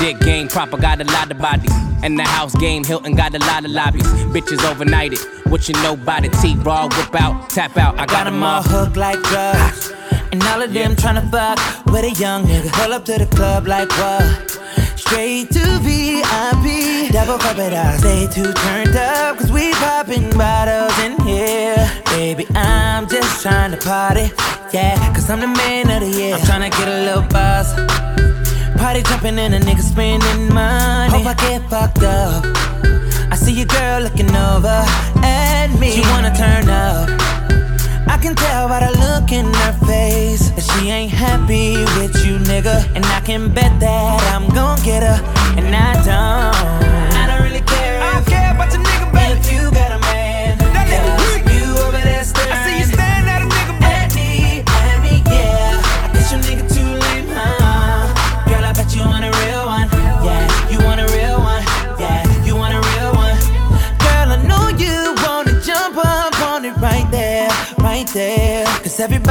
[0.00, 1.72] Dick game proper, got a lot of bodies.
[2.02, 4.06] And the house game, Hilton got a lot of lobbies.
[4.32, 7.98] Bitches overnighted, what you know by the T raw, whip out, tap out.
[8.00, 9.92] I got 'em all hooked like drugs.
[10.32, 12.72] And all of them tryna fuck with a young nigga.
[12.72, 14.58] Pull up to the club like what?
[15.10, 17.10] Straight to VIP.
[17.12, 17.98] Double cup it out.
[17.98, 21.74] Stay too turned up, cause we popping bottles in here.
[22.04, 24.30] Baby, I'm just trying to party.
[24.72, 26.36] Yeah, cause I'm the man of the year.
[26.36, 27.74] I'm tryna get a little buzz.
[28.78, 31.10] Party jumping and a nigga spending money.
[31.12, 32.44] Hope I get fucked up.
[33.32, 34.84] I see your girl looking over
[35.26, 35.90] at me.
[35.90, 37.49] She wanna turn up.
[38.10, 42.38] I can tell by the look in her face that she ain't happy with you,
[42.50, 42.84] nigga.
[42.96, 45.18] And I can bet that I'm gon' get her,
[45.56, 46.99] and I don't.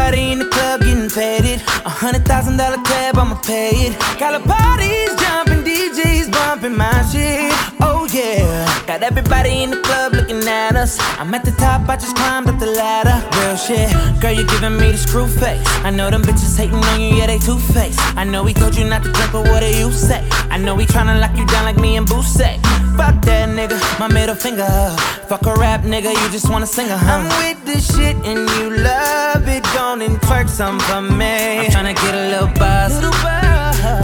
[0.09, 1.61] Everybody in the club getting faded.
[1.85, 3.93] A hundred thousand dollar tab, I'ma pay it.
[4.19, 7.53] Got parties jumping, DJs bumping my shit.
[7.81, 8.65] Oh yeah.
[8.87, 10.97] Got everybody in the club looking us.
[11.19, 13.17] I'm at the top, I just climbed up the ladder.
[13.37, 13.89] Real shit.
[14.21, 15.61] Girl, you giving me the screw face.
[15.83, 17.99] I know them bitches hating on you, yeah, they two faced.
[18.17, 20.27] I know we told you not to drink, but what do you say?
[20.49, 22.57] I know we tryna lock you down like me and Boo say.
[22.97, 24.67] Fuck that nigga, my middle finger.
[25.29, 27.27] Fuck a rap nigga, you just wanna sing a hum.
[27.27, 29.63] I'm with this shit and you love it.
[29.75, 31.59] Gone and twerk some for me.
[31.59, 32.93] I'm tryna get a little buzz.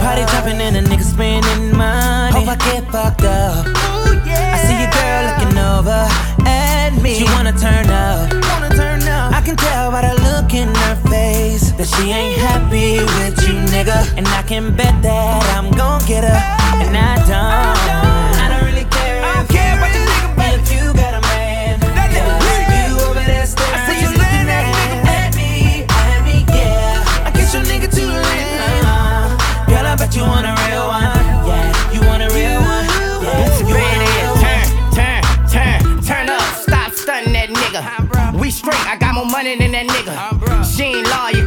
[0.02, 2.32] Party jumping and a nigga spending money.
[2.32, 3.66] Hope I get fucked up.
[4.28, 6.35] I see your girl looking over
[6.86, 7.14] at me.
[7.18, 8.32] She wanna turn up.
[8.50, 9.32] Wanna turn up.
[9.32, 13.54] I can tell by the look in her face that she ain't happy with you,
[13.74, 13.98] nigga.
[14.16, 16.40] And I can bet that I'm gon' get her,
[16.82, 18.35] and I don't.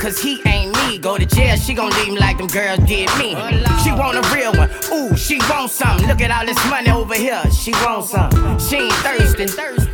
[0.09, 0.97] Cause he ain't me.
[0.97, 3.35] Go to jail, she gon' leave him like them girls did me.
[3.83, 4.69] She want a real one.
[4.91, 6.07] Ooh, she want something.
[6.07, 7.43] Look at all this money over here.
[7.51, 8.57] She want something.
[8.57, 9.45] She ain't thirsty.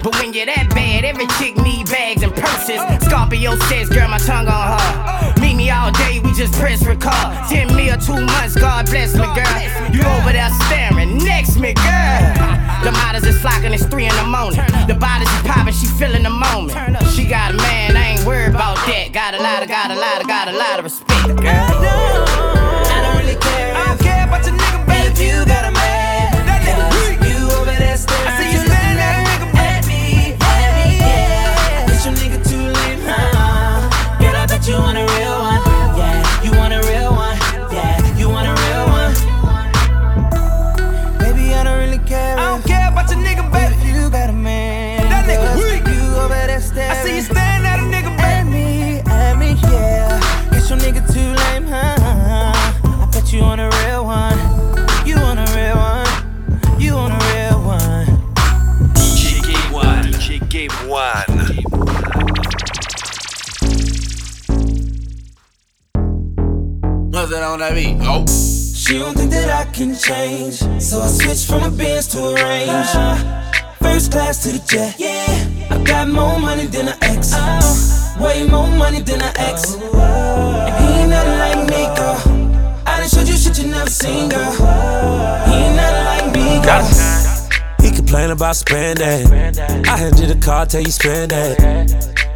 [0.03, 2.79] But when you're that bad, every chick need bags and purses.
[3.05, 5.41] Scorpio says, girl, my tongue on her.
[5.41, 7.33] Meet me all day, we just press record.
[7.49, 9.91] Ten mil, two months, God bless me, girl.
[9.91, 12.54] You over there staring, next me, girl.
[12.83, 14.59] The models is flocking, it's three in the morning.
[14.87, 16.77] The bodies is popping, she feeling the moment.
[17.15, 19.11] She got a man, I ain't worried about that.
[19.11, 22.54] Got a lot of, got a lot of, got a lot of respect, girl.
[67.55, 67.97] On that beat.
[68.01, 68.25] Oh.
[68.27, 72.33] She don't think that I can change, so I switched from a Benz to a
[72.35, 72.91] Range.
[73.79, 75.69] First class to the jet, yeah.
[75.71, 77.31] I got more money than an ex,
[78.19, 79.75] way more money than an ex.
[79.75, 82.19] And he ain't nothing like me, girl.
[82.85, 84.51] I done showed you shit you never seen, girl.
[85.47, 86.83] He ain't nothing like me, girl.
[87.81, 89.31] He complain about spending.
[89.87, 91.57] I hand you the car, tell you spend it.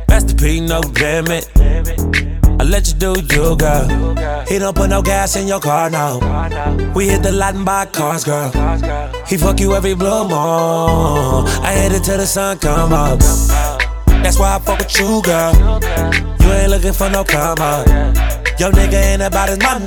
[0.08, 2.29] Master P, no damn it.
[2.60, 4.46] I let you do you, girl.
[4.46, 6.20] He don't put no gas in your car, now.
[6.94, 8.52] We hit the lot and buy cars, girl.
[9.26, 11.48] He fuck you every blue moon.
[11.64, 13.20] I hit it till the sun come up.
[14.22, 15.54] That's why I fuck with you, girl.
[16.42, 17.88] You ain't looking for no come up.
[18.60, 19.86] Yo, nigga ain't about his money.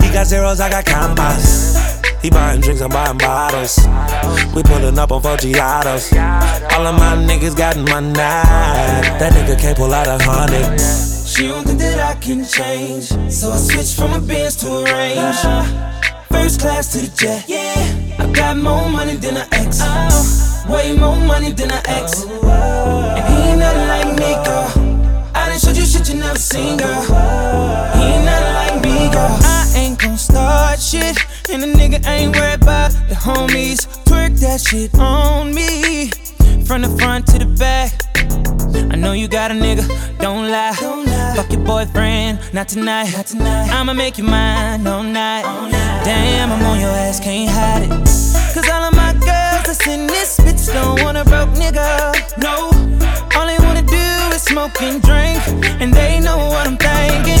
[0.00, 2.00] He got zeros, I got commas.
[2.22, 3.78] He buying drinks, I'm buying bottles.
[4.54, 6.16] We pulling up on four Giatos.
[6.72, 8.14] All of my niggas got money.
[8.14, 11.11] That nigga can't pull out a hundred.
[11.32, 13.06] She don't think that I can change.
[13.32, 15.40] So I switched from a Benz to a Range.
[16.28, 17.46] First class to the jet.
[17.48, 18.18] Yeah.
[18.18, 19.78] I got more money than an ex.
[19.80, 20.66] Oh.
[20.68, 22.24] Way more money than an ex.
[22.26, 23.16] Oh, oh.
[23.16, 25.32] And he ain't nothing like me, girl.
[25.34, 27.00] I done showed you shit you never seen, girl.
[27.00, 29.38] He ain't nothing like me, girl.
[29.40, 31.16] I ain't gon' start shit.
[31.48, 33.88] And the nigga ain't worried about the homies.
[34.04, 36.10] Twerk that shit on me.
[36.66, 38.11] From the front to the back.
[38.92, 39.86] I know you got a nigga,
[40.18, 40.76] don't lie.
[40.80, 41.34] Don't lie.
[41.36, 43.10] Fuck your boyfriend, not tonight.
[43.16, 43.70] not tonight.
[43.70, 45.44] I'ma make you mine all night.
[45.44, 46.04] all night.
[46.04, 47.90] Damn, I'm on your ass, can't hide it.
[48.54, 52.12] Cause all of my girls that's in this bitch don't want a broke nigga.
[52.36, 52.68] No,
[53.34, 55.40] all they wanna do is smoke and drink.
[55.80, 57.40] And they know what I'm thinking.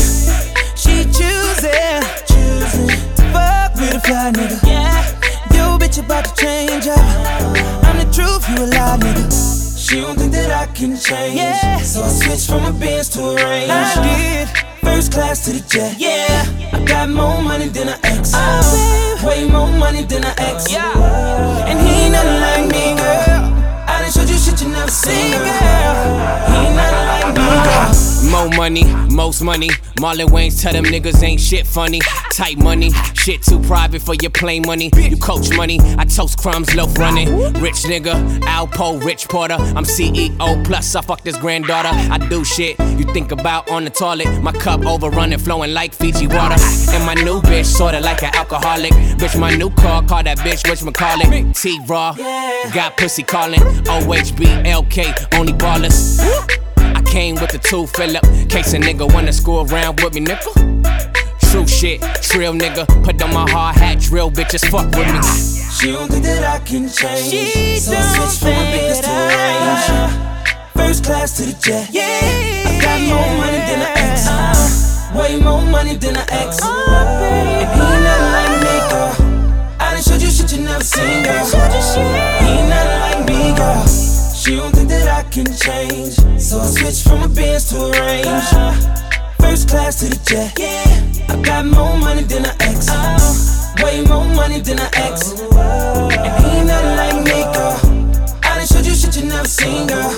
[0.74, 4.58] She choosing, choosing to fuck with a fly nigga.
[4.66, 5.04] Yeah,
[5.54, 6.98] yo, bitch about to change up.
[7.84, 9.71] I'm the truth, you a lie, nigga.
[9.82, 11.34] She don't think that I can change.
[11.34, 11.78] Yeah.
[11.78, 13.68] So I switched from a Benz to a Range.
[13.68, 14.48] I did.
[14.78, 15.96] First class to the jet.
[15.98, 16.46] Yeah.
[16.72, 18.30] I got more money than an ex.
[18.32, 20.70] Oh, Way more money than an ex.
[20.70, 20.91] Yeah.
[28.62, 29.70] Money, most money.
[29.98, 31.98] Marlon Wayans tell them niggas ain't shit funny.
[32.30, 34.88] Tight money, shit too private for your plain money.
[34.94, 37.28] You coach money, I toast crumbs, loaf running.
[37.54, 39.54] Rich nigga, Alpo, Rich Porter.
[39.54, 41.88] I'm CEO, plus I fuck this granddaughter.
[41.90, 44.28] I do shit you think about on the toilet.
[44.40, 46.54] My cup overrunning, flowing like Fiji water.
[46.90, 48.92] And my new bitch, sorta like an alcoholic.
[49.18, 51.60] Bitch, my new car, call that bitch Rich McCarlin.
[51.60, 52.12] T Raw,
[52.72, 53.58] got pussy calling.
[53.58, 56.71] OHB, LK, only ballers.
[56.94, 58.22] I came with the two Philip.
[58.48, 60.50] Case a nigga wanna screw around with me, nigga.
[61.50, 62.86] True shit, trill nigga.
[63.04, 65.20] Put on my hard hat, drill bitches, fuck with me.
[65.78, 67.30] She don't think that I can change.
[67.30, 70.32] She so I switched from a Benz to a Range.
[70.74, 71.88] First class to the jet.
[71.90, 72.02] Yeah.
[72.02, 74.26] I got more money than an ex.
[74.28, 76.60] Uh, way more money than an ex.
[76.62, 79.12] And he ain't nothing like me, girl.
[79.80, 81.44] I done showed you shit you never seen, girl.
[81.44, 84.11] He ain't nothing like me, girl.
[84.42, 86.14] She don't think that I can change.
[86.42, 88.26] So I switched from a Benz to a Range.
[89.38, 90.58] First class to the jet.
[90.58, 91.32] Yeah.
[91.32, 92.90] I got more money than an ex.
[93.80, 95.38] Way more money than an ex.
[95.38, 97.78] And ain't nothing like me, girl.
[98.42, 100.10] I done showed you shit you never seen, girl.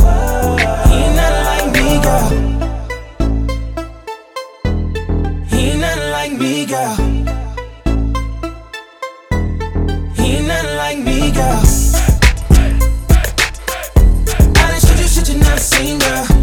[15.92, 16.33] Never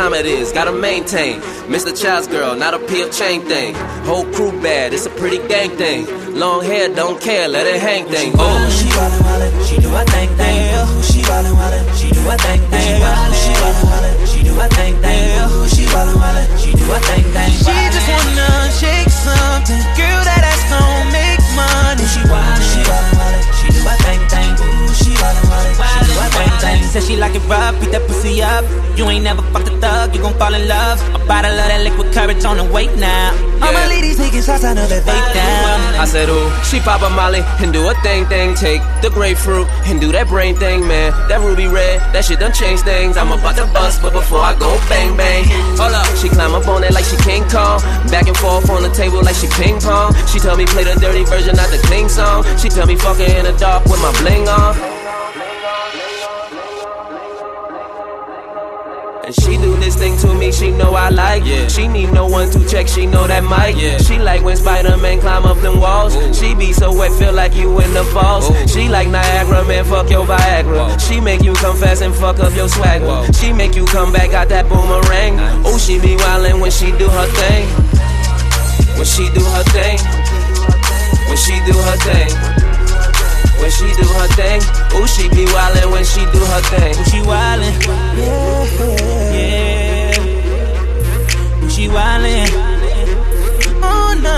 [0.00, 0.50] time it is.
[0.52, 1.40] Gotta maintain.
[1.68, 1.92] Mr.
[1.92, 3.74] Child's girl, not a peel chain thing.
[4.08, 6.08] Whole crew bad, it's a pretty gang thing.
[6.42, 8.32] Long hair, don't care, let it hang thing.
[8.34, 10.60] Oh, she wildin', wildin', she do a thing thing.
[10.80, 12.96] Ooh, she wildin', wildin', she do a thing thing.
[12.96, 15.28] Ooh, she wildin', wildin', she do a thing thing.
[15.44, 17.52] Ooh, she wildin', wildin', she do a thing thing.
[17.60, 18.48] She just wanna
[18.80, 20.20] shake something, girl.
[20.24, 22.06] That ass gon' make money.
[22.08, 24.52] She wildin', she wildin', wildin', she do a thing thing.
[24.64, 26.80] Ooh, she wildin', wildin', she do a thing thing.
[26.88, 28.64] Said she like it rough, beat that pussy up.
[29.00, 31.00] You ain't never fucked a thug, you gon' fall in love.
[31.16, 33.32] A bottle of that liquid courage on the way now.
[33.64, 35.96] All my ladies taking shots, I know that they down.
[35.96, 36.02] Uh.
[36.02, 38.52] I said, ooh, she pop a molly and do a thing thing.
[38.52, 41.16] Take the grapefruit and do that brain thing, man.
[41.32, 43.16] That ruby red, that shit done change things.
[43.16, 45.48] I'm about to bust, but before I go bang bang.
[45.80, 47.80] Hold up, she climb up on it like she King Kong.
[48.12, 50.12] Back and forth on the table like she ping pong.
[50.28, 52.44] She tell me play the dirty version, not the clean song.
[52.60, 54.99] She tell me fuck her in the dark with my bling on.
[59.30, 61.44] And she do this thing to me, she know I like.
[61.46, 61.68] Yeah.
[61.68, 63.80] She need no one to check, she know that mic.
[63.80, 63.98] Yeah.
[63.98, 66.16] She like when Spider-Man climb up them walls.
[66.16, 66.34] Ooh.
[66.34, 68.50] She be so wet, feel like you in the falls.
[68.50, 68.66] Ooh.
[68.66, 70.90] She like Niagara, man, fuck your Viagra.
[70.90, 70.98] Whoa.
[70.98, 73.06] She make you come fast and fuck up your swagger.
[73.06, 73.30] Whoa.
[73.30, 75.36] She make you come back, got that boomerang.
[75.36, 75.62] Nice.
[75.64, 77.68] Oh, she be wildin' when she do her thing.
[78.98, 79.98] When she do her thing.
[81.30, 82.34] When she do her thing.
[83.60, 84.62] When she do her thing,
[84.96, 86.94] ooh, she be wildin' when she do her thing.
[87.04, 87.76] She wildin',
[88.16, 89.19] yeah.
[91.80, 92.44] She wildin',
[93.80, 94.36] oh no.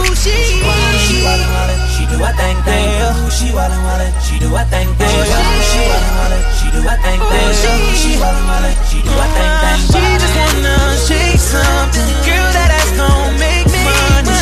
[0.00, 2.88] Ooh, she, she wildin', wildin', she do a thing thing.
[3.12, 5.12] Ooh, she wildin', wildin', she do a thing thing.
[5.12, 5.28] Ooh,
[5.68, 7.44] she wildin', wildin', she do a thing thing.
[7.44, 9.84] Ooh, she wildin', wildin', she do a thing thing.
[9.92, 12.48] She just wanna shake something, girl.
[12.56, 14.32] That ass gon' make me money.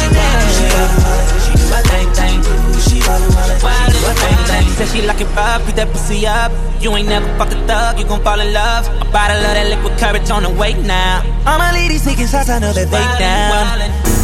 [0.55, 2.60] She wildin', wildin', she do a thing thing.
[4.77, 6.53] Said she like it rough, beat that pussy up.
[6.81, 8.87] You ain't never fucked a thug, you gon' fall in love.
[9.01, 11.23] A bottle of that liquid courage on the way now.
[11.47, 14.20] All my ladies taking shots, I know that they down.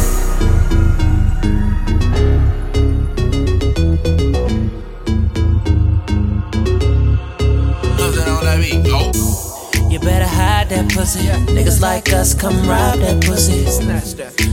[10.07, 11.27] Better hide that pussy.
[11.55, 13.65] Niggas like us come rob that pussy.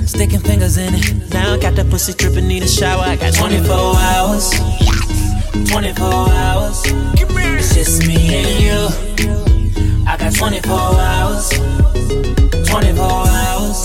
[0.07, 1.33] Sticking fingers in it.
[1.33, 3.03] Now I got that pussy tripping, need a shower.
[3.03, 3.75] I got 24
[4.11, 4.51] hours.
[5.71, 6.05] 24
[6.45, 6.83] hours.
[7.61, 8.81] It's just me and you.
[10.07, 11.47] I got 24 hours.
[12.69, 13.05] 24
[13.41, 13.79] hours.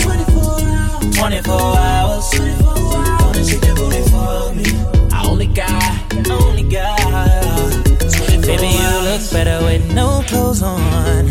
[1.17, 2.25] 24 hours.
[3.19, 4.67] Gonna shake your booty for me.
[5.13, 6.97] I only got, only got.
[8.49, 11.29] Baby, you look better with no clothes on.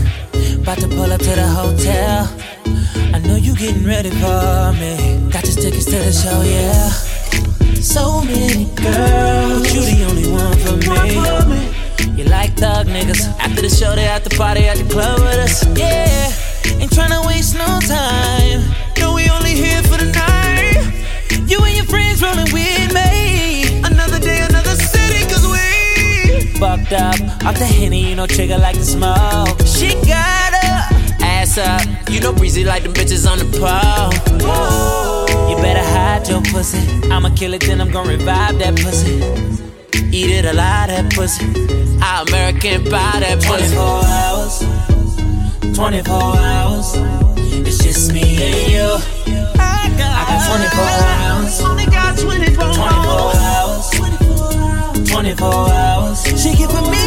[0.69, 2.29] About to pull up to the hotel.
[3.15, 5.17] I know you getting ready for me.
[5.31, 6.91] Got your tickets to the show, yeah.
[7.81, 10.77] So many girls, but you the only one for
[11.49, 12.19] me.
[12.19, 13.27] You like thug niggas.
[13.41, 15.65] After the show, they at the party at the club with us.
[15.75, 16.33] Yeah,
[16.79, 18.61] ain't tryna waste no time.
[18.99, 20.85] No, we only here for the night.
[21.49, 23.18] You and your friends rolling with me.
[26.59, 27.15] Fucked up
[27.47, 29.61] off the henny, you know trigger like the smoke.
[29.65, 31.81] She got her ass up,
[32.11, 34.11] you know breezy like them bitches on the pole.
[35.49, 36.81] You better hide your pussy.
[37.13, 39.23] I'ma kill it, then I'm gonna revive that pussy.
[40.11, 41.47] Eat it alive, that pussy.
[42.03, 43.75] I American buy that pussy.
[43.77, 44.79] 24 hours.
[45.77, 46.93] 24 hours.
[47.69, 48.89] It's just me and you.
[49.61, 50.85] I got, I got 24
[51.23, 51.61] hours.
[51.61, 53.68] Only got 24, 24 hours.
[55.19, 56.23] 24 hours.
[56.41, 57.03] Shake it for me.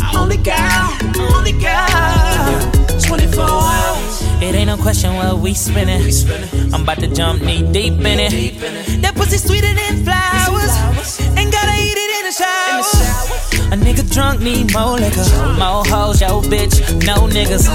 [0.00, 4.22] I only got, only got 24 hours.
[4.40, 6.02] It ain't no question what we spinning.
[6.72, 9.02] I'm about to jump knee deep in it.
[9.02, 11.18] That pussy sweeter than flowers.
[11.36, 13.74] Ain't gotta eat it in the shower.
[13.74, 15.26] A nigga drunk need more liquor.
[15.58, 17.66] More hoes, yo bitch, no niggas.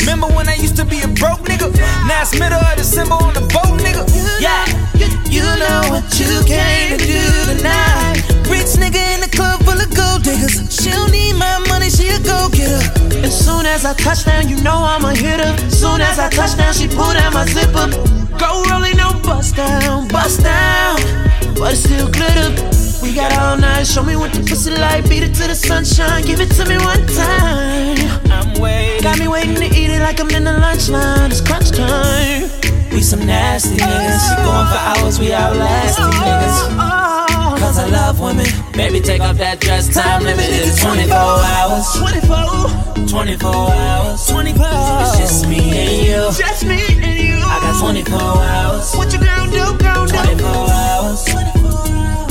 [0.00, 1.72] Remember when I used to be a broke nigga?
[2.06, 4.04] Now it's middle of December on the boat, nigga.
[4.38, 4.66] Yeah,
[5.36, 8.24] you know what you came to do tonight.
[8.48, 10.56] Rich nigga in the club full of gold diggers.
[10.72, 12.80] She don't need my money, she a go getter.
[13.20, 15.52] As soon as I touch down, you know I'm a hitter.
[15.68, 17.92] Soon as I touch down, she pull down my zipper.
[18.40, 20.96] Go rolling, no bust down, bust down,
[21.58, 22.50] but it still glitter.
[23.02, 25.08] We got all night, show me what the pussy like.
[25.08, 27.98] Beat it to the sunshine, give it to me one time.
[28.32, 31.30] I'm waiting, got me waiting to eat it like I'm in the lunch line.
[31.30, 32.75] It's crunch time.
[32.96, 37.58] We some nasty niggas, she going for hours, we outlasting niggas.
[37.60, 38.46] Cause I love women.
[38.72, 41.84] Baby, take off that dress, time limit is 24 hours.
[41.92, 44.26] 24, 24 hours.
[44.26, 44.64] 24.
[44.64, 46.32] It's just me and you.
[46.40, 47.36] Just me and you.
[47.36, 48.94] I got 24 hours.
[48.96, 50.48] What you gonna do, gonna do?
[50.48, 51.20] 24 hours.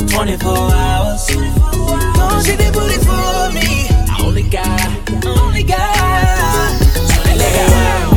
[0.10, 1.28] 24 hours.
[1.30, 3.86] Don't shake that booty for me.
[4.10, 4.82] I only got,
[5.28, 6.74] Only got
[7.22, 8.15] 24 hours.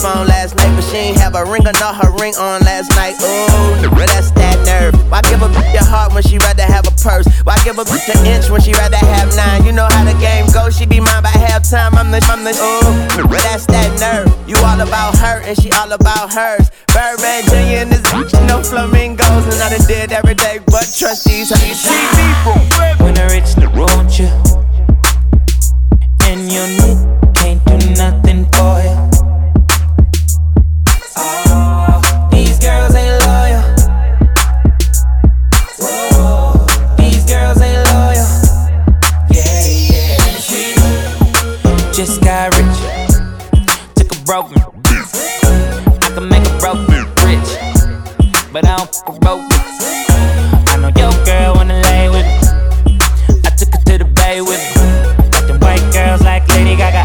[0.00, 2.88] Phone last night, but she ain't have a ring or not her ring on last
[2.96, 3.14] night.
[3.20, 4.96] Ooh, that's that nerve.
[5.12, 7.28] Why give a bitch your heart when she rather have a purse?
[7.44, 9.64] Why give a bitch an inch when she rather have nine?
[9.64, 11.92] You know how the game goes, she be mine by halftime.
[12.00, 14.32] I'm the, I'm the, ooh, that's that nerve.
[14.48, 16.70] You all about her and she all about hers.
[16.96, 17.84] Birdman Jr.
[17.84, 19.44] and this bitch, no flamingos.
[19.52, 21.52] And I done did every day but trust these.
[21.52, 22.56] How you see people?
[23.04, 24.32] When I reach the road, you
[26.24, 26.98] and your knit
[27.36, 28.99] can't do nothing for you.
[42.06, 42.78] Just got rich.
[43.94, 44.64] Took a broke man.
[46.00, 46.88] I can make a broke
[47.28, 47.50] rich,
[48.50, 50.72] but I don't fuck a broke bitch.
[50.72, 52.24] I know your girl wanna lay with
[52.88, 52.96] me.
[53.44, 55.28] I took her to the bay with me.
[55.30, 57.04] Got them white girls like Lady Gaga.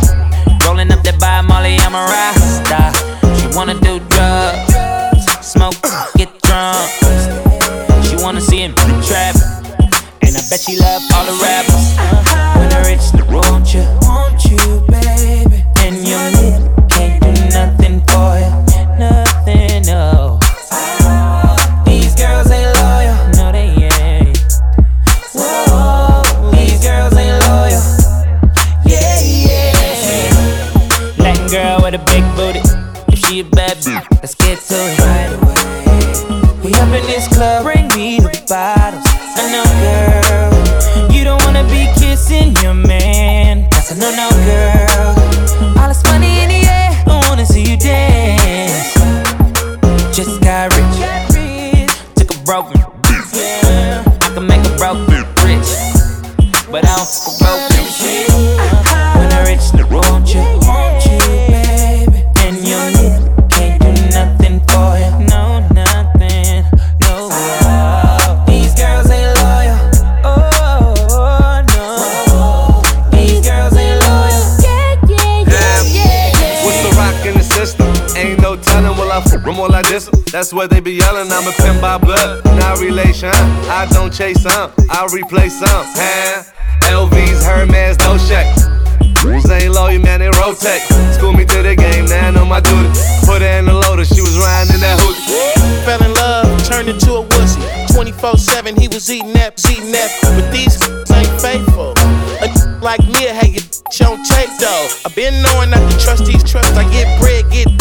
[0.65, 2.95] Rolling up that by Molly, I'm a rasta.
[3.35, 5.75] She wanna do drugs, smoke,
[6.15, 6.89] get drunk.
[8.05, 9.64] She wanna see him in I
[10.49, 11.97] bet she love all the rappers.
[11.97, 12.59] Uh-huh.
[12.59, 15.63] When I reach the road, you, Want you, baby.
[15.81, 18.51] and your lip can't do nothing for you.
[18.99, 20.39] Nothing, no.
[21.85, 23.15] These girls ain't loyal.
[23.37, 24.37] No, they ain't.
[25.33, 27.81] Whoa, these girls ain't loyal.
[28.85, 31.15] Yeah, yeah.
[31.17, 32.61] Latin girl with a big booty.
[33.11, 35.55] If she a bad bitch, let's get to it right away.
[36.63, 37.84] We up in this club, bring
[44.45, 44.74] girl.
[80.35, 81.31] That's what they be yelling.
[81.31, 83.31] I'm a pin by blood, not relation.
[83.71, 85.85] I don't chase some, I replace some.
[85.95, 86.43] Huh?
[86.91, 88.43] LVs, Hermes, no check.
[89.23, 90.83] Rules ain't loyal, man, they rotate.
[91.15, 92.91] School me to the game, now I know my duty.
[93.23, 95.23] Put her in the loader, she was riding in that hoodie.
[95.87, 97.63] Fell in love, turned into a wussy.
[97.95, 100.11] 24 7, he was eating that, eating that.
[100.35, 100.75] But these
[101.15, 101.95] ain't faithful.
[102.43, 102.51] A
[102.83, 104.87] like me, I had your on tape though.
[105.05, 106.75] i been knowing not to trust these trusts.
[106.75, 107.71] I get bread, get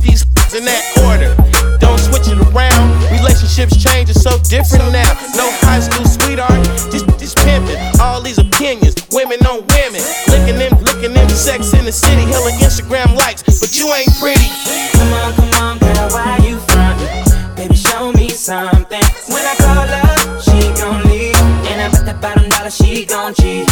[0.00, 0.24] these
[0.54, 1.32] in that order.
[1.78, 2.86] Don't switch it around.
[3.10, 5.08] Relationships change, it's so different now.
[5.34, 6.62] No high school sweetheart,
[6.92, 7.78] just, just pimping.
[8.00, 10.02] All these opinions, women on women.
[10.28, 13.42] Licking them, licking them sex in the city, hella Instagram likes.
[13.42, 14.50] But you ain't pretty.
[14.94, 17.56] Come on, come on, girl, why you frontin'?
[17.56, 19.06] Baby, show me something.
[19.28, 21.36] When I call her, she gon' leave.
[21.70, 23.66] And I bet that bottom dollar she gon' cheat.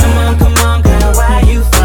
[0.00, 1.77] Come on, come on, girl, why you?